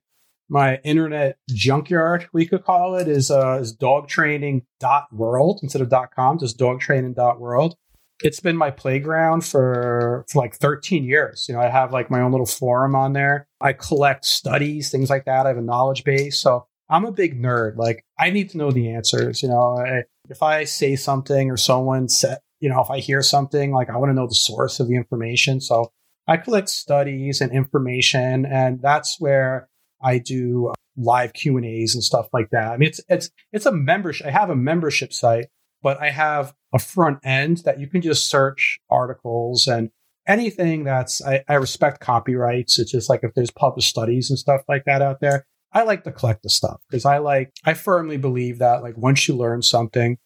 [0.49, 6.39] my internet junkyard, we could call it, is uh, is dogtraining.world instead of dot .com,
[6.39, 7.77] just dogtraining.world
[8.23, 11.47] it's been my playground for, for like 13 years.
[11.49, 13.47] You know, I have like my own little forum on there.
[13.61, 15.47] I collect studies, things like that.
[15.47, 16.39] I have a knowledge base.
[16.39, 17.77] So I'm a big nerd.
[17.77, 19.43] Like I need to know the answers.
[19.43, 23.23] You know, I, if I say something or someone said, you know, if I hear
[23.23, 25.61] something, like I want to know the source of the information.
[25.61, 25.93] So
[26.27, 29.69] I collect studies and information, and that's where
[30.03, 32.69] I do uh, live Q and A's and stuff like that.
[32.69, 34.27] I mean, it's it's it's a membership.
[34.27, 35.47] I have a membership site
[35.83, 39.91] but I have a front end that you can just search articles and
[40.27, 42.79] anything that's, I, I respect copyrights.
[42.79, 46.05] It's just like if there's published studies and stuff like that out there, I like
[46.05, 49.63] to collect the stuff because I like, I firmly believe that like once you learn
[49.63, 50.19] something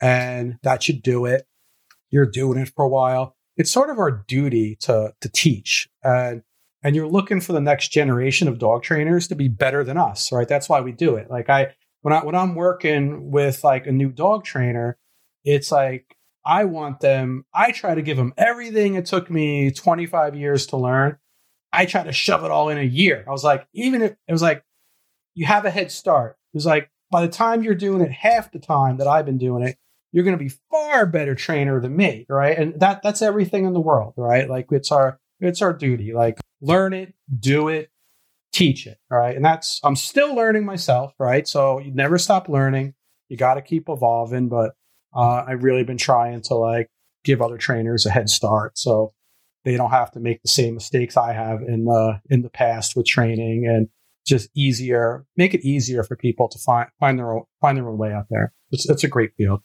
[0.00, 1.46] and that you do it,
[2.10, 3.36] you're doing it for a while.
[3.56, 6.42] It's sort of our duty to, to teach and,
[6.84, 10.30] and you're looking for the next generation of dog trainers to be better than us,
[10.30, 10.46] right?
[10.46, 11.30] That's why we do it.
[11.30, 14.98] Like I, when I when I'm working with like a new dog trainer,
[15.44, 17.46] it's like I want them.
[17.54, 21.16] I try to give them everything it took me 25 years to learn.
[21.72, 23.24] I try to shove it all in a year.
[23.26, 24.62] I was like, even if it was like
[25.34, 26.36] you have a head start.
[26.52, 29.38] It was like by the time you're doing it half the time that I've been
[29.38, 29.76] doing it,
[30.12, 32.56] you're going to be far better trainer than me, right?
[32.56, 34.48] And that that's everything in the world, right?
[34.48, 36.12] Like it's our it's our duty.
[36.12, 37.90] Like learn it, do it,
[38.52, 38.98] teach it.
[39.10, 39.36] Right.
[39.36, 41.14] And that's, I'm still learning myself.
[41.18, 41.46] Right.
[41.46, 42.94] So you never stop learning.
[43.28, 44.48] You got to keep evolving.
[44.48, 44.72] But
[45.14, 46.90] uh, I've really been trying to like
[47.24, 48.78] give other trainers a head start.
[48.78, 49.12] So
[49.64, 52.96] they don't have to make the same mistakes I have in the, in the past
[52.96, 53.88] with training and
[54.26, 57.98] just easier, make it easier for people to find, find their own, find their own
[57.98, 58.52] way out there.
[58.70, 59.60] It's, it's a great field.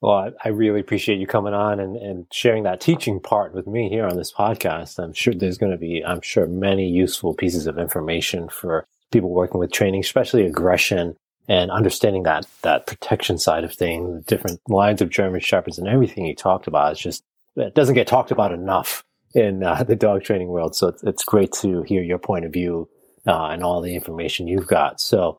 [0.00, 3.66] Well, I, I, really appreciate you coming on and, and sharing that teaching part with
[3.66, 5.02] me here on this podcast.
[5.02, 9.30] I'm sure there's going to be, I'm sure, many useful pieces of information for people
[9.30, 11.16] working with training, especially aggression
[11.48, 15.88] and understanding that that protection side of things, the different lines of German shepherds, and
[15.88, 16.92] everything you talked about.
[16.92, 17.22] It's just
[17.56, 19.02] it doesn't get talked about enough
[19.34, 20.76] in uh, the dog training world.
[20.76, 22.88] So it's, it's great to hear your point of view
[23.26, 25.00] uh, and all the information you've got.
[25.00, 25.38] So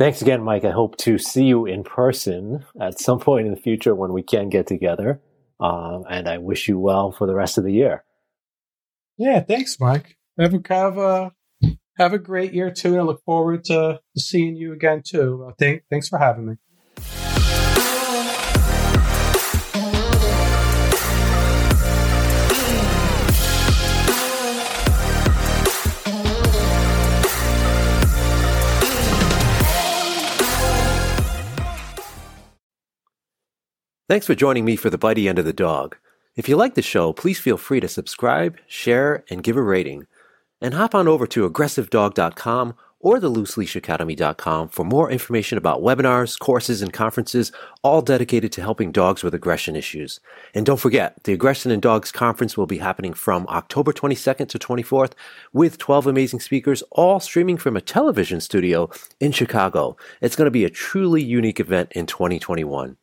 [0.00, 0.64] thanks again, Mike.
[0.64, 4.22] I hope to see you in person at some point in the future when we
[4.22, 5.20] can get together.
[5.60, 8.02] Um, and I wish you well for the rest of the year.
[9.18, 10.16] Yeah, thanks, Mike.
[10.38, 11.32] Have a, have a,
[11.98, 12.92] have a great year too.
[12.92, 15.46] And I look forward to seeing you again too.
[15.46, 16.54] Uh, th- thanks for having me.
[34.10, 35.96] Thanks for joining me for the bitey end of the dog.
[36.34, 40.08] If you like the show, please feel free to subscribe, share, and give a rating.
[40.60, 46.82] And hop on over to aggressivedog.com or the looseleashacademy.com for more information about webinars, courses,
[46.82, 47.52] and conferences,
[47.84, 50.18] all dedicated to helping dogs with aggression issues.
[50.54, 54.58] And don't forget, the Aggression in Dogs Conference will be happening from October 22nd to
[54.58, 55.12] 24th
[55.52, 58.90] with 12 amazing speakers, all streaming from a television studio
[59.20, 59.96] in Chicago.
[60.20, 62.96] It's going to be a truly unique event in 2021.